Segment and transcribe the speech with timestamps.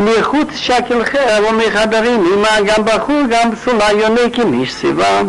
[0.00, 5.22] מחוץ שקל חרב ומחדרים, има גם בחור, גם פסולה, יונקי משסיבה.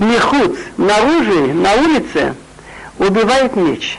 [0.00, 2.34] מחוץ, наружу, на улице,
[2.98, 3.98] убивает меч.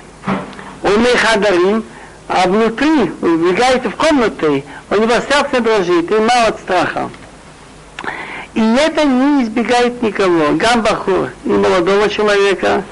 [0.83, 1.83] Умехадарим,
[2.27, 7.09] а внутри убегает в комнаты, у него сердце дрожит и мало от страха.
[8.53, 12.83] И это не избегает никого, гамбахур, и молодого человека,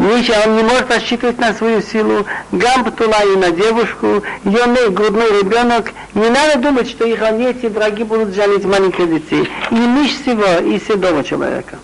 [0.00, 2.24] Ничего, он не может рассчитывать на свою силу.
[2.52, 5.92] Гамбтула и на девушку, Йоне, грудной ребенок.
[6.14, 9.46] Не надо думать, что их они, эти враги, будут жалеть маленьких детей.
[9.70, 11.78] И миш всего, и седого человека.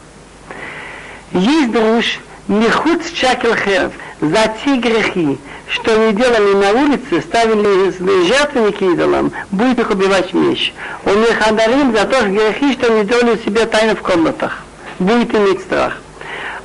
[1.32, 3.92] Есть друж, Мехуд Чакел Херв,
[4.22, 10.72] за те грехи, что они делали на улице, ставили жертвенники идолам, будет их убивать меч.
[11.04, 14.64] У Мехадарим за то же грехи, что они делали у себя тайно в комнатах.
[14.98, 16.00] Будет иметь страх.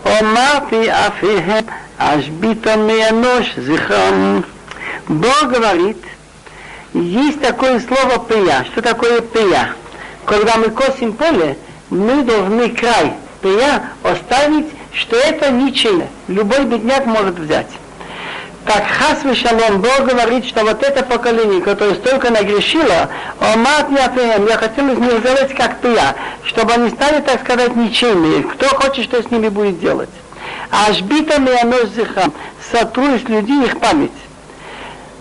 [0.04, 1.66] Омафи афихем
[1.98, 4.44] ажбита нож зихрам.
[5.08, 5.98] Бог говорит,
[6.94, 8.66] есть такое слово пия.
[8.72, 9.74] Что такое пия?
[10.26, 11.58] Когда мы косим поле,
[11.90, 16.08] мы должны край пия оставить, что это ничего.
[16.28, 17.68] Любой бедняк может взять.
[18.66, 23.10] Так Хас Шалом, Бог говорит, что вот это поколение, которое столько нагрешило,
[23.40, 27.76] Омат Яфеем, я хотел из них сделать как ты я, чтобы они стали, так сказать,
[27.76, 28.44] ничейные.
[28.44, 30.10] Кто хочет, что с ними будет делать.
[30.70, 32.34] Ашбита Мианос Зихам,
[32.72, 34.12] сотру из людей их память.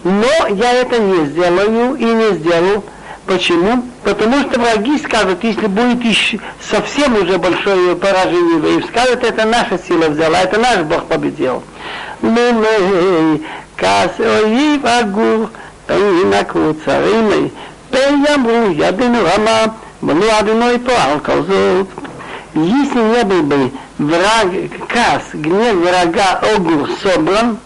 [0.05, 2.85] Но я это не сделаю и не сделаю.
[3.27, 3.85] Почему?
[4.03, 9.79] Потому что враги скажут, если будет еще совсем уже большое поражение евреев, скажут, это наша
[9.79, 11.63] сила взяла, это наш Бог победил.
[12.24, 13.38] מיני
[13.78, 15.46] כעס אויב הגור
[15.90, 17.50] בין הקבוצרים
[17.92, 19.66] בין יאמרו ידינו רמה
[20.04, 21.88] ולא אדינוי פה על כל זאת.
[22.56, 24.48] Если не был бы враг,
[24.88, 27.58] кас, гнев врага Огур собран,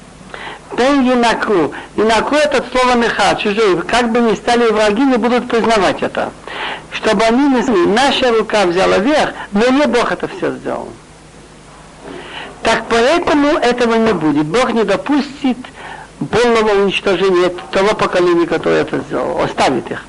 [0.75, 1.73] Пен Юнаку.
[1.95, 3.81] Юнаку это слово меха, чужие.
[3.83, 6.31] Как бы ни стали враги, не будут признавать это.
[6.91, 10.89] Чтобы они не знали, наша рука взяла верх, но не Бог это все сделал.
[12.64, 14.46] Так поэтому этого не будет.
[14.46, 15.58] Бог не допустит
[16.18, 19.44] полного уничтожения того поколения, которое это сделало.
[19.44, 20.02] Оставит их.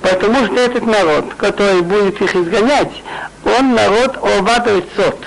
[0.00, 3.02] Потому что этот народ, который будет их изгонять,
[3.44, 5.18] он народ овадой сот,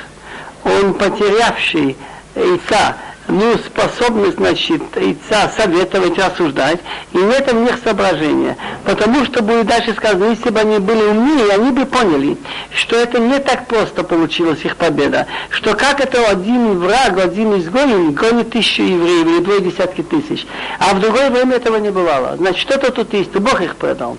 [0.63, 1.97] он потерявший
[2.35, 2.95] яйца,
[3.27, 6.79] ну, способность, значит, яйца советовать, осуждать,
[7.13, 8.55] и нет в них соображения.
[8.83, 12.37] Потому что будет дальше сказано, если бы они были умнее, они бы поняли,
[12.73, 18.11] что это не так просто получилась их победа, что как это один враг, один изгонин
[18.13, 20.45] гонит тысячу евреев или двое десятки тысяч,
[20.79, 22.35] а в другое время этого не бывало.
[22.37, 24.17] Значит, что-то тут есть, Бог их предал.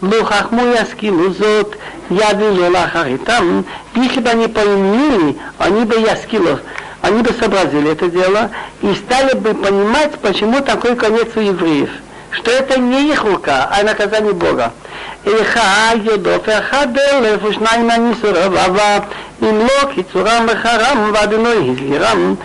[0.00, 1.76] Лухахму яскилу зот,
[2.10, 2.48] яду
[3.24, 3.64] там,
[3.94, 6.58] если бы они поумнели, они бы яскилу
[7.01, 8.49] они бы сообразили это дело
[8.81, 11.89] и стали бы понимать, почему такой конец у евреев.
[12.31, 14.71] Что это не их рука, а наказание Бога.
[15.25, 18.97] אחד יודו ואחד אלף ושניים הניסוריו אבל
[19.41, 22.35] אם לא קיצורם וחרם ואדוני הזהירם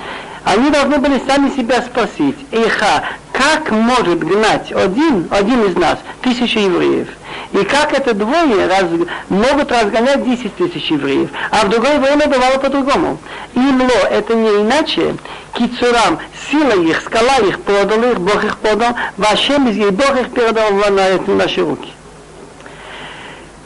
[0.44, 2.36] они должны были сами себя спросить.
[2.52, 7.08] Эха, как может гнать один, один из нас, тысячу евреев?
[7.52, 8.84] И как это двое раз,
[9.28, 13.18] могут разгонять 10 тысяч евреев, а в другое время бывало по-другому.
[13.54, 15.16] Имло это не иначе,
[15.54, 16.18] кицурам,
[16.50, 21.08] сила их, скала их подал их, Бог их подал, вашем из Бог их передал на
[21.08, 21.92] эти наши руки.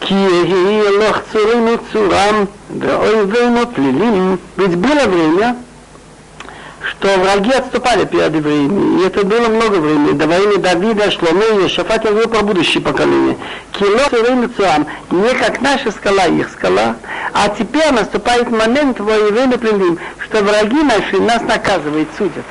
[0.05, 2.45] כי יהי לך צורים מצורם
[2.81, 5.07] ואויבינו פלילים, ведь было
[7.02, 9.02] время, что враги отступали перед евреями.
[9.02, 10.12] И это было много времени.
[10.12, 13.38] До войны Давида, Шломе и Шафат я говорю про будущее поколение.
[13.72, 16.96] Кило Цуам, не как наша скала, их скала.
[17.34, 22.46] А теперь наступает момент во время плелим, что враги наши нас наказывают, судят.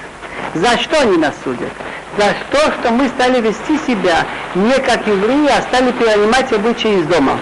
[0.54, 1.72] За что они нас судят?
[2.16, 7.06] За то, что мы стали вести себя не как евреи, а стали перенимать обычаи из
[7.06, 7.38] дома.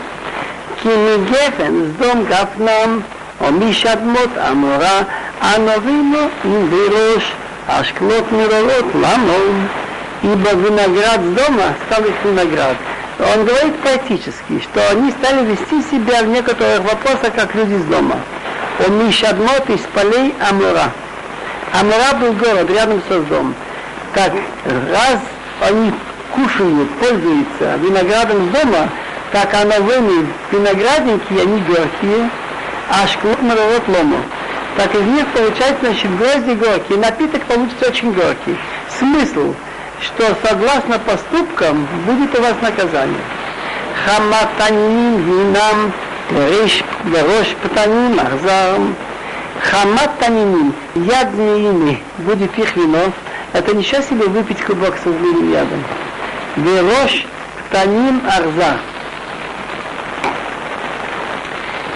[0.83, 3.05] Кимигефен с дом гафнам,
[3.42, 5.02] או משדמות עמורה,
[5.42, 7.32] ענובינו עם בראש,
[7.68, 9.68] ашклот мировод ламон,
[10.24, 12.78] ибо виноград с дома стал их виноград.
[13.20, 18.16] Он говорит поэтически, что они стали вести себя в некоторых вопросах, как люди с дома.
[18.86, 20.92] Он Мишадмот из полей Амура.
[21.74, 23.54] Амура был город рядом со домом.
[24.16, 24.34] Так,
[24.66, 25.20] раз
[25.62, 25.94] они
[26.34, 28.90] кушают, пользуются виноградом с дома,
[29.32, 32.30] так ановыми виноградники, они горькие,
[32.91, 33.39] а шклот
[33.89, 34.17] лому.
[34.77, 36.11] Так из них получается, значит,
[36.59, 38.57] горький, напиток получится очень горький.
[38.99, 39.55] Смысл,
[40.01, 43.21] что согласно поступкам будет у вас наказание.
[44.05, 45.93] Хаматаним винам,
[46.31, 48.97] горош патаним, ахзаром.
[49.61, 53.13] Хамат таниним, яд змеиный, будет их вино,
[53.53, 55.83] Это ничего себе выпить кубок со злым ядом.
[56.57, 57.25] Велош
[57.71, 58.79] таним арза.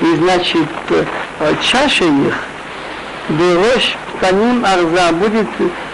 [0.00, 2.34] И значит, э, чаша их,
[3.28, 5.48] Велош таним арза будет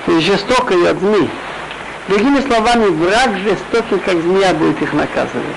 [0.07, 1.29] жестокой от змей.
[2.09, 5.57] Другими словами, враг жестокий, как змея, будет их наказывать.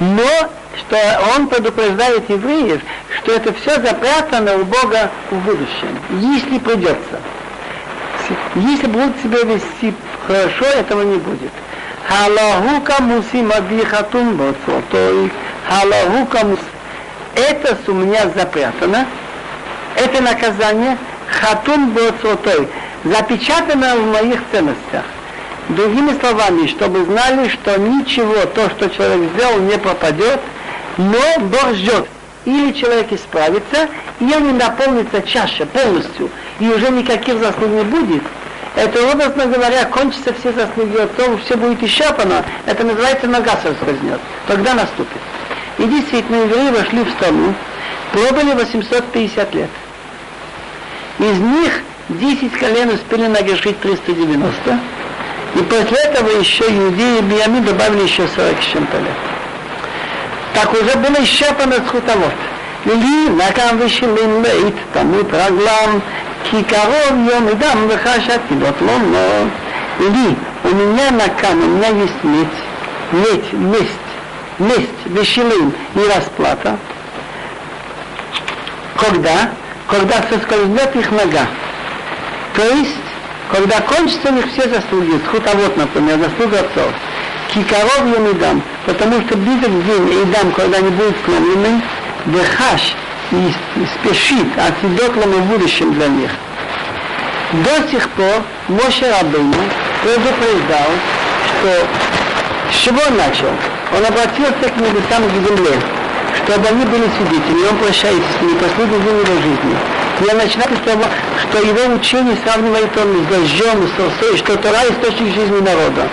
[0.00, 0.96] Но что
[1.36, 2.80] он предупреждает евреев,
[3.18, 7.20] что это все запрятано у Бога в будущем, если придется.
[8.54, 9.92] Если будут себя вести
[10.26, 11.50] хорошо, этого не будет.
[12.06, 15.30] Халахука мусим абихатун боцотой.
[15.68, 16.58] Халахука мус.
[17.40, 19.06] Это у меня запрятано.
[19.96, 20.98] Это наказание
[21.28, 22.68] хатун боцотой.
[23.04, 25.04] Запечатано в моих ценностях.
[25.70, 30.40] Другими словами, чтобы знали, что ничего, то, что человек сделал, не пропадет,
[30.98, 32.06] но Бог ждет.
[32.44, 33.88] Или человек исправится,
[34.18, 38.22] или наполнится чаша полностью, и уже никаких заслуг не будет.
[38.76, 42.44] Это, образно говоря, кончатся все заслуги отцов, все будет исчерпано.
[42.66, 44.20] Это называется нога соскользнет.
[44.46, 45.20] Тогда наступит.
[45.79, 47.53] И действительно, евреи вошли в страну,
[48.11, 49.69] пробыли 850 лет.
[51.19, 54.79] Из них 10 колен успели нагрешить 390,
[55.55, 59.17] и после этого еще иудеи и Биами добавили еще 40 с чем-то лет.
[60.53, 62.33] Так уже было исчерпано схутовод.
[62.85, 65.99] לי נקם ושלים לית תמות רגלם
[66.43, 69.47] כי קרוב יום אדם וחש עתידות לא מאוד.
[69.99, 72.47] לי, у меня накам, у меня есть медь,
[73.11, 73.53] медь,
[74.60, 76.78] месть, вешелин и расплата.
[78.96, 79.50] Когда?
[79.88, 81.46] Когда соскользнет их нога.
[82.54, 82.96] То есть
[83.50, 86.92] когда кончатся у них все заслуги, схутовод, например, заслуга отцов,
[87.52, 91.82] кикаров я дам, потому что близок день и дам, когда они будут сломлены,
[92.26, 92.94] дехаш
[93.32, 93.52] и
[93.96, 96.30] спешит, отсидет в будущем для них.
[97.52, 99.52] До сих пор Моше Рабыну
[100.02, 100.90] предупреждал,
[101.48, 101.86] что
[102.70, 103.50] с чего он начал?
[103.96, 105.74] Он обратился к небесам к земле,
[106.44, 109.74] чтобы они были свидетелями, он прощается с ними, последний день его жизни.
[110.28, 111.04] Я начинаю того,
[111.42, 116.08] что его учение сравнивает он с дождем, с росой, что Тора источник жизни народа.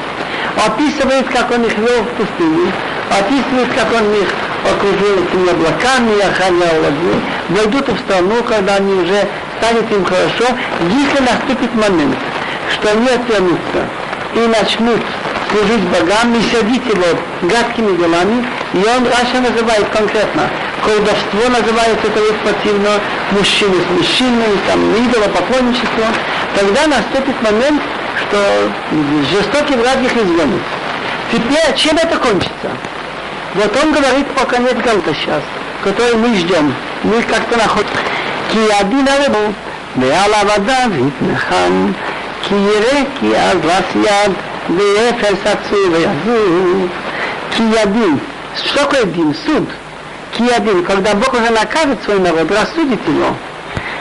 [0.65, 2.71] Описывает, как он их вел в пустыне,
[3.11, 4.29] описывает, как он их
[4.65, 9.27] окружил этими облаками, охранял огни, войдут в страну, когда они уже
[9.59, 10.45] станет им хорошо,
[10.81, 12.17] если наступит момент,
[12.73, 13.85] что они отвернутся
[14.35, 15.01] и начнут
[15.56, 20.48] служить богам, не садите его гадкими делами, и он Раша называет конкретно,
[20.84, 22.90] колдовство называется, это есть противно,
[23.32, 26.06] мужчины с мужчиной, там, идолопоклонничество,
[26.56, 27.82] тогда наступит момент,
[28.22, 28.72] что
[29.30, 30.62] жестокий враг их изгонит.
[31.30, 32.70] Теперь чем это кончится?
[33.54, 35.42] Вот он говорит, пока нет галта сейчас,
[35.84, 36.74] который мы ждем.
[37.04, 37.88] Мы как-то находим.
[38.52, 39.52] כי הדין הרבו,
[39.96, 41.92] ועל עבדיו יתנחם,
[42.42, 44.32] כי יראה כי אז לס יד,
[44.68, 46.88] ואפס עצור ויזור.
[47.50, 48.18] כי ידין,
[48.56, 49.34] что такое дин?
[49.46, 49.68] Суд.
[50.36, 53.36] Киядин, когда Бог уже накажет свой народ, рассудит его,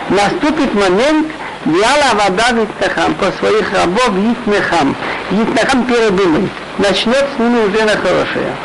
[0.09, 1.27] наступит момент,
[1.65, 4.95] Виала вода Витнахам, по своих рабов Витнахам.
[5.29, 6.49] Витнахам передумает.
[6.79, 8.55] Начнет с ними уже на хорошее.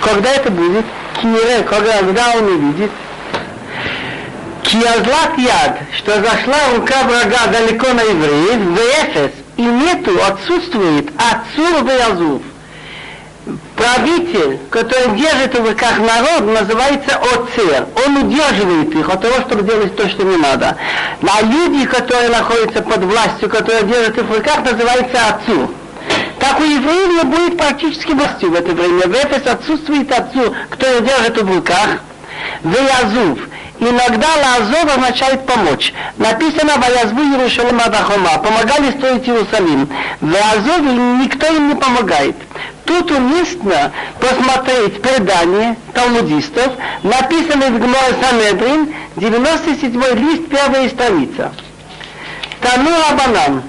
[0.00, 0.84] Когда это будет?
[1.20, 2.90] Кире, когда он увидит,
[4.62, 9.39] Киазлат яд, что зашла рука врага далеко на евреев, в Эфес, и нету,
[10.27, 12.41] отсутствует Ацур Веязув
[13.75, 17.87] правитель, который держит в руках народ, называется оцер.
[18.05, 20.77] Он удерживает их от того, чтобы делать то, что не надо.
[21.21, 25.71] А люди, которые находятся под властью, которые держат их в руках, называется отцу.
[26.39, 29.07] Так у евреев не будет практически власти в это время.
[29.07, 31.99] В Эфес отсутствует отцу, который держит в руках.
[32.63, 33.39] Веязув.
[33.80, 35.92] Иногда лазов означает помочь.
[36.16, 38.38] Написано Ваязбу Иерушалим Адахома.
[38.38, 39.88] Помогали строить Иерусалим.
[40.20, 40.92] В Азове
[41.22, 42.36] никто им не помогает.
[42.86, 51.52] Тут уместно посмотреть предание талмудистов, написанное в Гморе Санедрин, 97 лист, первая страница.
[52.60, 53.62] Тану Абанам.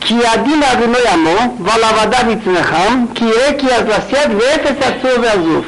[0.00, 5.64] כי הדין אבינו ימו, ועל עבדיו יצנחם, כי יראה כי אזלסד ואפס עצור ועזוב.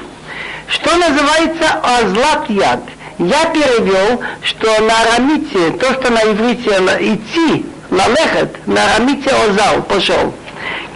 [0.68, 2.80] Что называется азлат яд?
[3.23, 9.81] я перевел, что на арамите, то, что на иврите идти, на лехет, на арамите озал,
[9.83, 10.33] пошел.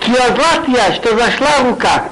[0.02, 2.10] Киозлат я, что зашла рука.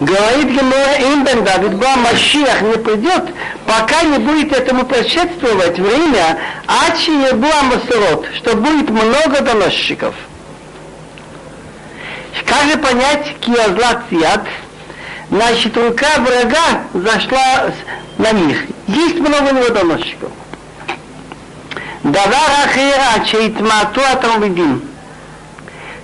[0.00, 3.24] Говорит Гемора, им бен Давид, Машиах не придет,
[3.66, 10.14] пока не будет этому предшествовать время, ачи не Масурот, что будет много доносчиков.
[12.44, 14.46] Как же понять киозлат яд?
[15.30, 17.72] значит, рука врага зашла
[18.18, 18.64] на них.
[18.86, 20.30] Есть много неводоносчиков.
[22.02, 24.82] Давар ахира чейтмату аталмидин.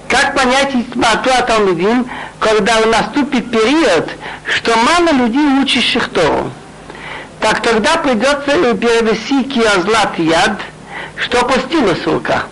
[0.08, 2.06] Как понять итмату аталмидин,
[2.38, 4.10] когда наступит период,
[4.44, 6.50] что мало людей, учащих Тору?
[7.40, 10.60] Так тогда придется перевести киазлат яд,
[11.16, 12.44] что опустилась рука.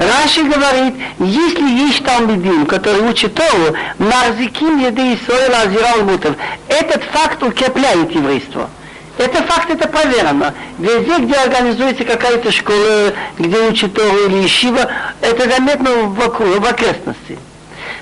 [0.00, 6.36] Раши говорит, если есть талмидим, который учит Тору, марзиким еды Исраила азирал мутов,
[6.68, 8.70] этот факт укрепляет еврейство.
[9.18, 10.54] Это факт, это проверено.
[10.78, 14.90] Везде, где организуется какая-то школа, где учат Тору или Ишива,
[15.20, 17.38] это заметно вокруг, в окрестности.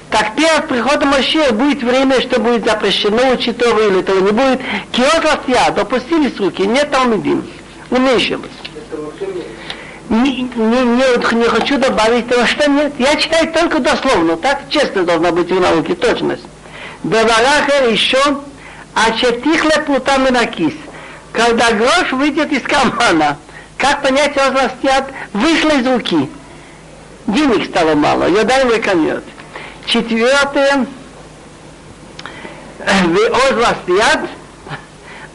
[0.09, 4.61] Так перед приходом Машея будет время, что будет запрещено учить Тору или того не будет.
[4.93, 7.45] Киот ластья, допустились руки, нет талмидим,
[7.91, 8.53] уменьшилось
[10.09, 10.83] не, не,
[11.35, 12.95] не, хочу добавить того, что нет.
[12.99, 16.45] Я читаю только дословно, так честно должна быть в науке, точность.
[17.05, 18.19] Деварахер еще,
[18.95, 20.73] а четихле плутам на кис.
[21.33, 23.37] Когда грош выйдет из кармана,
[23.77, 26.31] как понять, возрастят, вышло из руки.
[27.27, 29.25] Денег стало мало, йодай выконет.
[29.85, 30.87] Четвертое,
[32.81, 34.21] возрастят,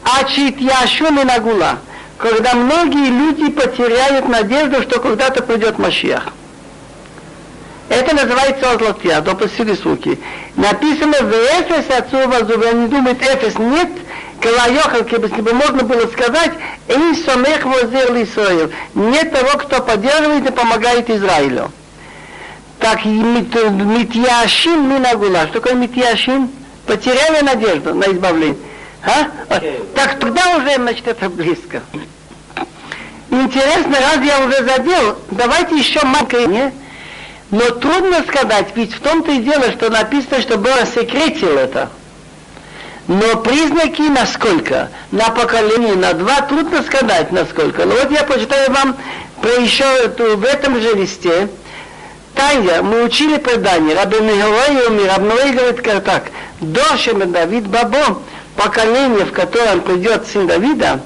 [0.02, 1.78] а чит яшу нагула
[2.24, 6.32] когда многие люди потеряют надежду, что когда-то придет Машиах.
[7.90, 10.18] Это называется озлотия, допустили суки.
[10.56, 13.90] Написано в Эфес отцу вазу, они думают, Эфес нет,
[14.40, 16.52] Калайохал, если бы можно было сказать,
[16.88, 18.72] Эй сомех возер Исраил.
[18.94, 21.70] Нет того, кто поддерживает и помогает Израилю.
[22.78, 25.42] Так, Митьяшин Минагула.
[25.48, 26.48] Что такое Митьяшин?
[26.86, 28.56] Потеряли надежду на избавление.
[29.02, 29.28] А?
[29.94, 31.82] Так тогда уже, значит, это близко.
[33.34, 36.72] Интересно, раз я уже задел, давайте еще маленькое.
[37.50, 41.88] Но трудно сказать, ведь в том-то и дело, что написано, что было секретил это.
[43.08, 44.88] Но признаки насколько?
[45.10, 47.84] На поколение, на два, трудно сказать насколько.
[47.84, 48.96] Но вот я почитаю вам
[49.42, 51.48] про еще эту, в этом же листе.
[52.36, 56.30] Таня, мы учили предание, Рабин Герои, Рабной говорит так.
[56.60, 58.20] Дошем Давид Бабо,
[58.56, 61.00] поколение, в котором придет сын Давида,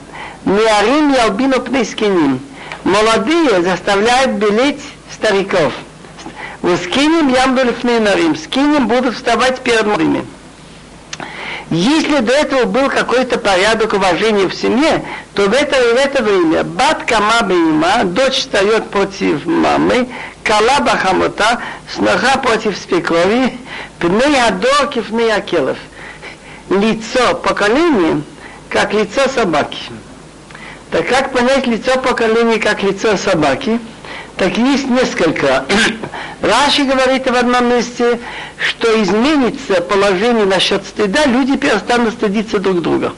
[0.48, 2.40] Неарим ялбину пнискиним.
[2.82, 4.80] Молодые заставляют белеть
[5.12, 5.74] стариков.
[6.62, 7.64] Скинем ямду
[8.00, 8.34] нарим.
[8.34, 10.24] Скинем будут вставать перед молодыми.
[11.70, 16.64] Если до этого был какой-то порядок уважения в семье, то в это, в это время
[16.64, 20.08] бат кама има, дочь встает против мамы,
[20.44, 21.60] кала бахамута,
[21.94, 23.58] сноха против спекрови,
[23.98, 25.76] пней адор кифней акелов.
[26.70, 28.22] Лицо поколения,
[28.70, 29.78] как лицо собаки.
[30.90, 33.78] Так как понять лицо поколения как лицо собаки?
[34.36, 35.64] Так есть несколько.
[36.42, 38.20] Раши говорит в одном месте,
[38.56, 43.12] что изменится положение насчет стыда, люди перестанут стыдиться друг друга.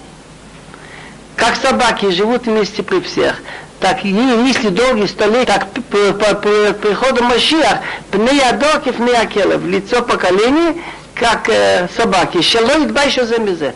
[1.37, 3.37] Как собаки живут вместе при всех.
[3.79, 7.79] Так если долгие столетия, так по, по, по приходу Машиах,
[8.11, 10.75] пнеядокив неакелев, лицо поколения,
[11.15, 12.43] как э, собаки.
[12.43, 13.75] Шелоид байшо замезе.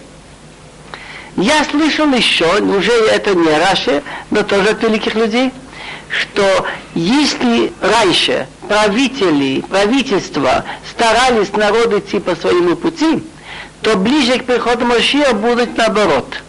[1.37, 5.51] Я слышал еще, уже это не Раши, но тоже от великих людей,
[6.09, 6.65] что
[6.95, 13.25] если раньше правители, правительства старались народы идти по своему пути,
[13.83, 16.41] то ближе к приходу Машия будут наоборот.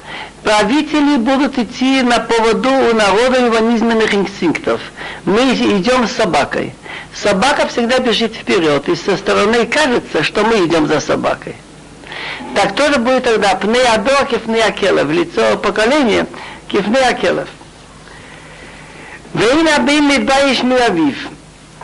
[0.43, 4.79] Правители будут идти на поводу у народа его низменных инстинктов.
[5.25, 6.75] Мы идем с собакой.
[7.15, 11.55] Собака всегда бежит вперед, и со стороны кажется, что мы идем за собакой
[12.55, 16.27] так тоже будет тогда кифны акелев, лицо поколения
[16.67, 17.47] кифны акелев.
[19.33, 21.27] Вейна бин мидбаиш миавив,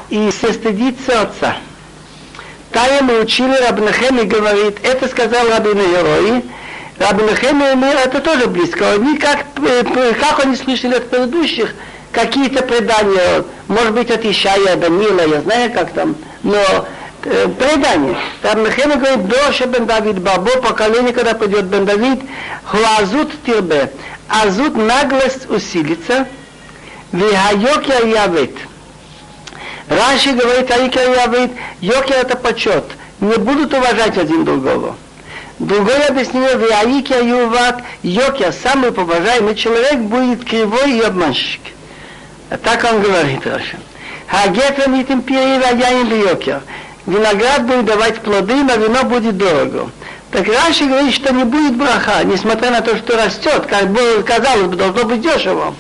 [0.10, 1.58] и се стыдится отца.
[2.72, 6.46] Тая мы учили Рабнахем и говорит, это сказал Рабин Герой,
[6.98, 8.94] Рабнахем и мир, это тоже близко.
[8.94, 9.46] Они как,
[10.20, 11.76] как они слышали от предыдущих,
[12.14, 18.18] какие-то предания, может быть, от Ишая, Данила, я знаю, как там, но Э, предание.
[18.42, 22.20] Там Мехема говорит, Доша бен Давид Бабо, поколение, когда пойдет бен Давид,
[22.66, 23.92] Хуазут тирбе.
[24.28, 26.28] Азут наглость усилится,
[27.12, 28.56] Вихайокер явит.
[29.90, 31.52] Раши говорит, Айкер явит,
[31.82, 32.86] Йокер это почет.
[33.20, 34.96] Не будут уважать один другого.
[35.60, 41.62] Другое объяснение, Виаикер юват, Йокер, самый поважаемый человек, будет кривой и обманщик.
[42.64, 43.78] Так он говорит, Раша.
[44.28, 46.62] Хагефер митим пири ваяин бьокер
[47.06, 49.90] виноград будет давать плоды, но вино будет дорого.
[50.32, 54.68] Так раньше говорит, что не будет браха, несмотря на то, что растет, как бы казалось
[54.68, 55.76] бы, должно быть дешево.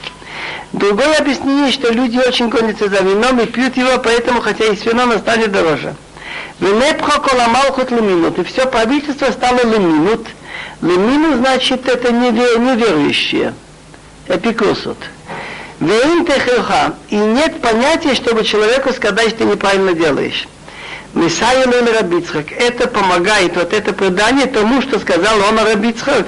[0.73, 4.85] Другое объяснение, что люди очень гонятся за вином и пьют его, поэтому, хотя и с
[4.85, 5.95] вином, станет дороже.
[6.59, 8.39] Венепхо коламалхут леминут.
[8.39, 10.27] И все правительство стало леминут.
[10.81, 13.53] Леминут значит это неверующие.
[14.27, 14.97] Эпикусут.
[15.79, 16.93] Техилха.
[17.09, 20.47] И нет понятия, чтобы человеку сказать, что ты неправильно делаешь.
[21.13, 22.51] Мисаю Рабицхак.
[22.53, 26.27] Это помогает, вот это предание тому, что сказал он Рабицхак.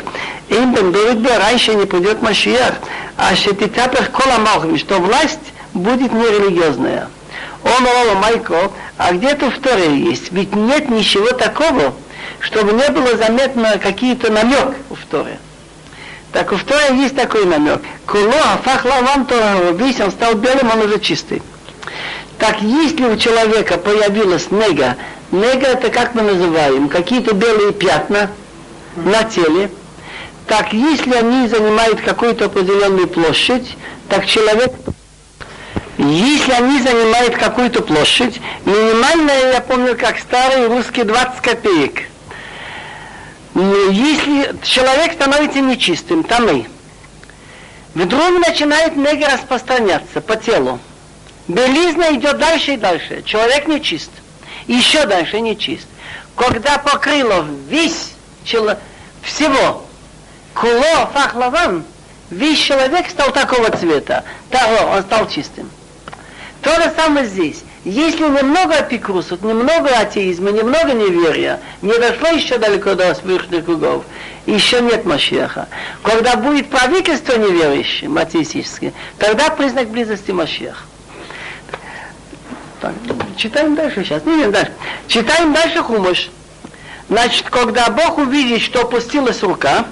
[0.50, 2.74] Им бен раньше не придет Машиях,
[3.18, 5.40] а шетитапер кола малхим, что власть
[5.74, 7.08] будет нерелигиозная.
[7.64, 10.32] Он Ола Майко, а где-то в Торе есть.
[10.32, 11.94] Ведь нет ничего такого,
[12.42, 15.40] чтобы не было заметно какие-то намек в Торе.
[16.34, 17.82] Так в Торе есть такой намек.
[18.06, 21.42] Куло афах лаван Тора, весь он стал белым, он уже чистый.
[22.44, 24.98] Так если у человека появилась нега,
[25.32, 28.30] нега это как мы называем, какие-то белые пятна
[28.98, 29.72] на теле,
[30.46, 33.78] так если они занимают какую-то определенную площадь,
[34.10, 34.74] так человек
[35.98, 42.10] если они занимают какую-то площадь, минимальная, я помню, как старый русский 20 копеек.
[43.56, 46.66] Если человек становится нечистым, тамы,
[47.94, 50.82] вдруг начинает нега распространяться по телу.
[51.48, 53.22] Белизна идет дальше и дальше.
[53.24, 54.12] Человек нечист.
[54.68, 55.88] Еще дальше нечист.
[56.36, 58.12] Когда покрыло весь
[58.44, 58.76] чело,
[59.22, 59.86] всего,
[60.54, 61.84] куло фахлаван,
[62.30, 65.70] весь человек стал такого цвета, того он стал чистым.
[66.62, 67.64] То же самое здесь.
[67.84, 74.06] Если немного апикрусов, немного атеизма, немного неверия, не дошло еще далеко до верхних кругов,
[74.46, 75.68] еще нет Машеха.
[76.02, 80.78] Когда будет правительство неверующим, атеистическое, тогда признак близости Машеха
[82.84, 83.36] оставим.
[83.38, 84.24] Читаем дальше сейчас.
[84.26, 84.72] Ну, не, не, дальше.
[85.08, 86.30] Читаем дальше хумыш.
[87.10, 89.86] Значит, когда Бог увидит, что опустилась рука,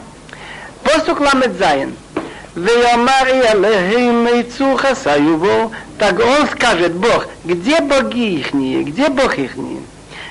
[0.83, 1.95] посук ламет заин.
[5.97, 9.81] Так он скажет, Бог, где боги ихние, где Бог ихние?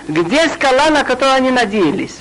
[0.08, 2.16] Где скала, на которую они надеялись?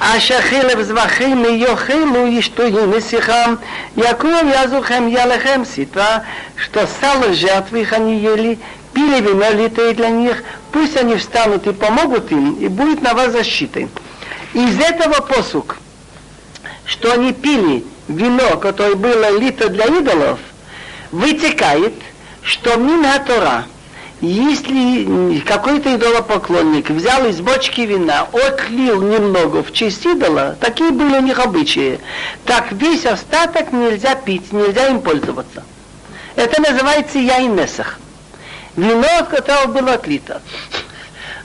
[0.00, 3.58] А шахилев звахим и йохилу и что и несихам,
[3.96, 6.22] яков язухем ялехем ситва,
[6.54, 8.60] что сало жертвы их они ели,
[8.98, 13.30] пили вино литое для них, пусть они встанут и помогут им, и будет на вас
[13.30, 13.88] защитой.
[14.54, 15.76] Из этого посук,
[16.84, 20.40] что они пили вино, которое было лито для идолов,
[21.12, 21.94] вытекает,
[22.42, 23.66] что Минха Тора,
[24.20, 31.22] если какой-то идолопоклонник взял из бочки вина, отлил немного в честь идола, такие были у
[31.22, 32.00] них обычаи,
[32.44, 35.62] так весь остаток нельзя пить, нельзя им пользоваться.
[36.34, 38.00] Это называется яйнесах.
[38.78, 40.40] Вино, от было отлито.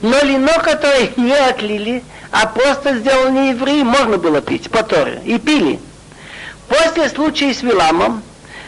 [0.00, 5.20] Но вино, которое не отлили, а просто сделали евреи, можно было пить по Торе.
[5.24, 5.80] И пили.
[6.68, 8.22] После случая с Виламом,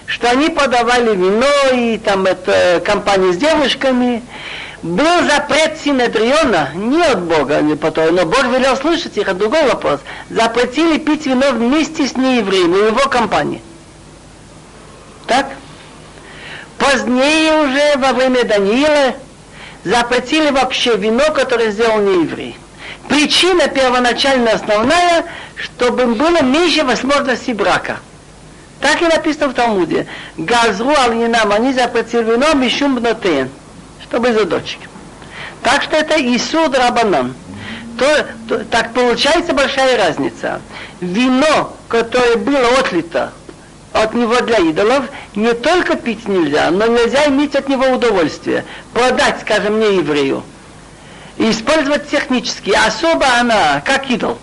[0.06, 4.22] что они подавали вино и там это компании с девушками,
[4.82, 9.64] был запрет Синедриона, не от Бога, не по но Бог велел слышать их, а другой
[9.68, 10.00] вопрос.
[10.28, 13.62] Запретили пить вино вместе с неевреем в его компании.
[15.26, 15.46] Так?
[16.78, 19.14] Позднее уже, во время Даниила,
[19.84, 22.56] запретили вообще вино, которое сделал нееврей.
[23.08, 25.24] Причина первоначальная, основная,
[25.56, 27.98] чтобы было меньше возможности брака.
[28.80, 30.06] Так и написано в Талмуде.
[30.36, 33.48] Газру алинам, они запретили вино мишум бнотен,
[34.02, 34.88] чтобы за дочки.
[35.62, 37.34] Так что это Исуд Рабанан.
[37.98, 40.60] То, то, так получается большая разница.
[41.00, 43.32] Вино, которое было отлито
[44.02, 45.04] от него для идолов,
[45.34, 48.64] не только пить нельзя, но нельзя иметь от него удовольствие.
[48.92, 50.42] Продать, скажем, не еврею
[51.38, 52.70] и использовать технически.
[52.70, 54.38] Особо она, как идол.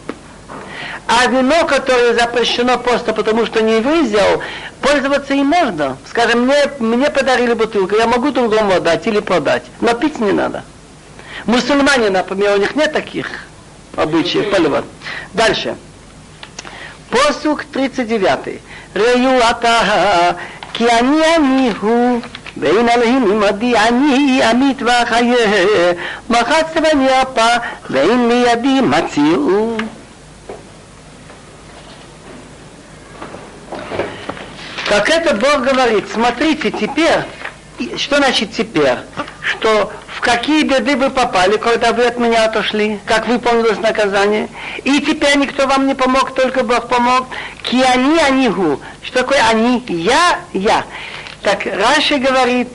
[1.08, 4.42] А вино, которое запрещено просто потому, что не еврей сделал,
[4.82, 5.98] пользоваться им можно.
[6.10, 10.64] Скажем, мне, мне подарили бутылку, я могу другому отдать или продать, но пить не надо.
[11.46, 13.28] Мусульмане, например, у них нет таких
[13.96, 14.86] обычаев поливать.
[15.34, 15.76] Дальше.
[17.10, 18.62] Посук 39.
[18.97, 20.33] Рею ата
[20.73, 22.21] киани аниху
[22.61, 25.37] ואין אלוהים עמדי אני עמית ואחיה
[26.31, 27.57] מחצת ואני אפה
[27.91, 29.83] ואין לידי מציאות
[34.89, 37.21] Как это Бог говорит, смотрите, теперь,
[37.98, 38.98] что значит теперь?
[39.42, 44.48] Что в какие беды вы попали, когда вы от меня отошли, как выполнилось наказание,
[44.84, 47.28] и теперь никто вам не помог, только Бог помог.
[47.64, 48.80] Киани анигу.
[49.02, 49.84] Что такое они?
[49.88, 50.86] Я, я.
[51.42, 52.70] Так Раши говорит,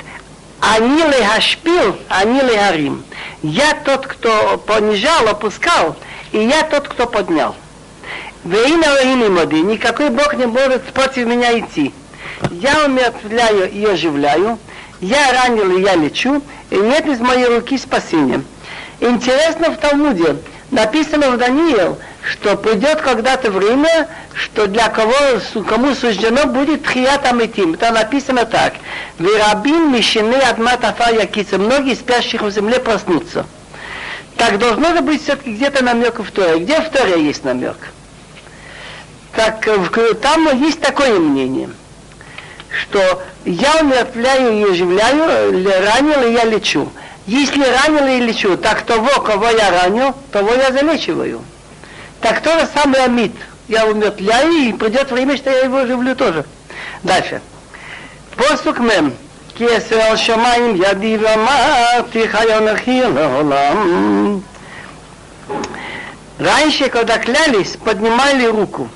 [0.60, 3.04] они лехашпил, они лехарим.
[3.42, 5.96] Я тот, кто понижал, опускал,
[6.32, 7.54] и я тот, кто поднял.
[9.62, 11.92] Никакой Бог не может против меня идти.
[12.50, 14.58] Я умертвляю и оживляю,
[15.00, 18.42] я ранил и я лечу, и нет из моей руки спасения.
[19.00, 20.36] Интересно в Талмуде,
[20.70, 25.14] написано в Даниил, что придет когда-то время, что для кого,
[25.66, 27.74] кому суждено будет тхият амитим.
[27.74, 28.74] Это написано так.
[29.18, 31.58] Верабин мишины адмат афар якица.
[31.58, 33.46] Многие спящих в земле проснутся.
[34.36, 36.60] Так должно же быть все-таки где-то намек в Торе.
[36.60, 37.76] Где в Торе есть намек?
[39.34, 39.66] Так
[40.20, 41.70] там есть такое мнение,
[42.81, 46.89] что я умертвляю и оживляю, ранил и я лечу.
[47.25, 51.41] Если ранил и лечу, так того, кого я ранил, того я залечиваю.
[52.21, 53.33] Так то же самое амит.
[53.67, 56.45] Я умертвляю, и придет время, что я его оживлю тоже.
[57.03, 57.41] Дальше.
[58.35, 59.13] Посук мем.
[59.55, 64.39] כסר על שמיים ידי ואמרתי חיון אחי לעולם.
[66.39, 68.89] Раньше, когда клялись, поднимали руку.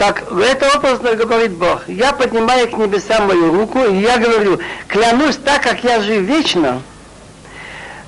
[0.00, 1.88] Так, это образно говорит Бог.
[1.88, 6.82] Я поднимаю к небесам мою руку, и я говорю, клянусь так, как я жив вечно.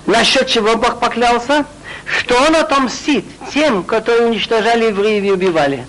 [0.04, 1.64] Насчет чего Бог поклялся?
[2.04, 5.86] Что Он отомстит тем, которые уничтожали евреев и убивали.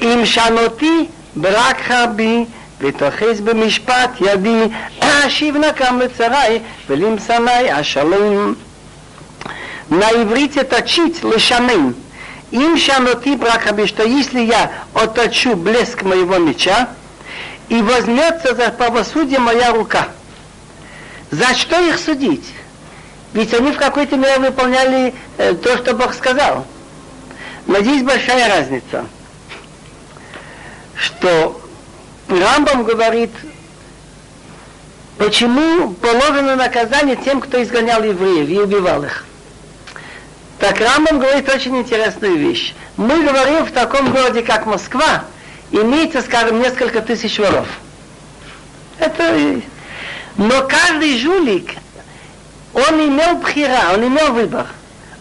[0.00, 2.46] Им шаноти брак хаби,
[2.80, 4.62] ותאחז במשפט ידי,
[5.00, 8.54] אשיב נקם לצרי, ולמסמי השלום.
[9.90, 11.94] На иврите точить лошаным.
[12.53, 16.87] Им шаноти бракаби, что если я оточу блеск моего меча,
[17.67, 20.09] и возьмется за правосудие моя рука.
[21.31, 22.45] За что их судить?
[23.33, 26.67] Ведь они в какой-то мере выполняли э, то, что Бог сказал.
[27.65, 29.07] Но здесь большая разница,
[30.95, 31.59] что
[32.29, 33.31] Рамбам говорит,
[35.17, 39.25] почему положено наказание тем, кто изгонял евреев и убивал их.
[40.63, 42.73] Так Рамбам говорит очень интересную вещь.
[42.95, 45.25] Мы говорим в таком городе, как Москва,
[45.71, 47.67] имеется, скажем, несколько тысяч воров.
[48.97, 49.59] Это...
[50.37, 51.71] Но каждый жулик,
[52.73, 54.67] он имел пхера, он имел выбор.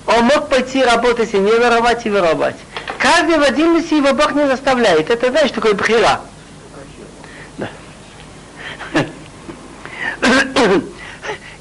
[0.07, 2.57] Он мог пойти работать и не воровать, и воровать.
[2.99, 5.11] Каждый в отдельности его Бог не заставляет.
[5.11, 6.21] Это знаешь, такое пхера.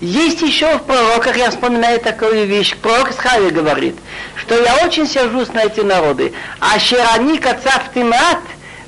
[0.02, 3.96] Есть еще в пророках, я вспоминаю такую вещь, пророк Схави говорит,
[4.36, 6.34] что я очень сержусь на эти народы.
[6.60, 8.40] А шерани кацав тимат,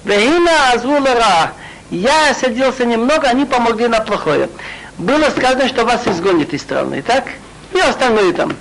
[0.05, 1.53] вегина азулера.
[1.91, 4.49] Я садился немного, они помогли на плохое.
[4.97, 7.25] Было сказано, что вас изгонят из страны, так?
[7.75, 8.55] И остальное там.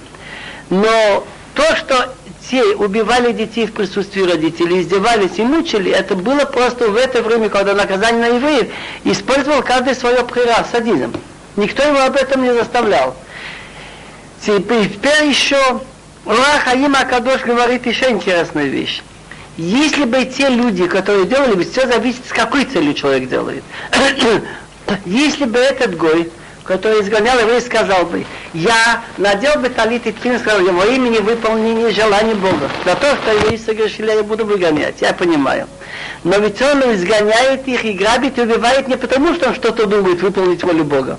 [0.69, 2.13] Но то, что
[2.51, 7.49] те убивали детей в присутствии родителей, издевались и мучили, это было просто в это время,
[7.49, 8.69] когда наказание на евреев
[9.05, 11.15] использовал каждый свое прира, садизм.
[11.57, 13.15] Никто его об этом не заставлял.
[14.45, 15.81] Теперь еще
[16.25, 19.03] Рахаим Акадош говорит еще интересную вещь.
[19.57, 23.63] Если бы те люди, которые делали, все зависит, с какой целью человек делает.
[25.05, 26.31] Если бы этот гой,
[26.65, 31.91] который изгонял еврея, сказал бы, я надел бы талит и тфин, сказал, его имени выполнение
[31.91, 32.71] желаний Бога.
[32.87, 35.67] За то, что евреи согрешили, я буду выгонять, я понимаю.
[36.25, 40.23] Но ведь он изгоняет их и грабит, и убивает не потому, что он что-то думает
[40.23, 41.19] выполнить волю Бога.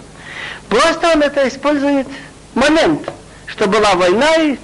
[0.74, 2.08] Просто он это использует
[2.56, 3.08] момент,
[3.46, 4.58] что была война, и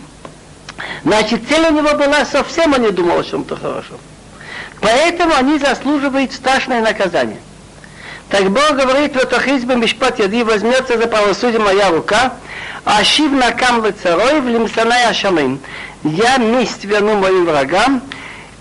[1.04, 3.98] значит цель у него была совсем, он не думал о чем-то хорошем.
[4.82, 7.38] Поэтому они заслуживают страшное наказание.
[8.30, 12.34] Так Бог говорит, вот охизбе мишпат яди возьмется за правосудие моя рука,
[12.86, 15.60] а шив на кам царой в лимсанай ашалим.
[16.04, 18.02] Я месть верну моим врагам,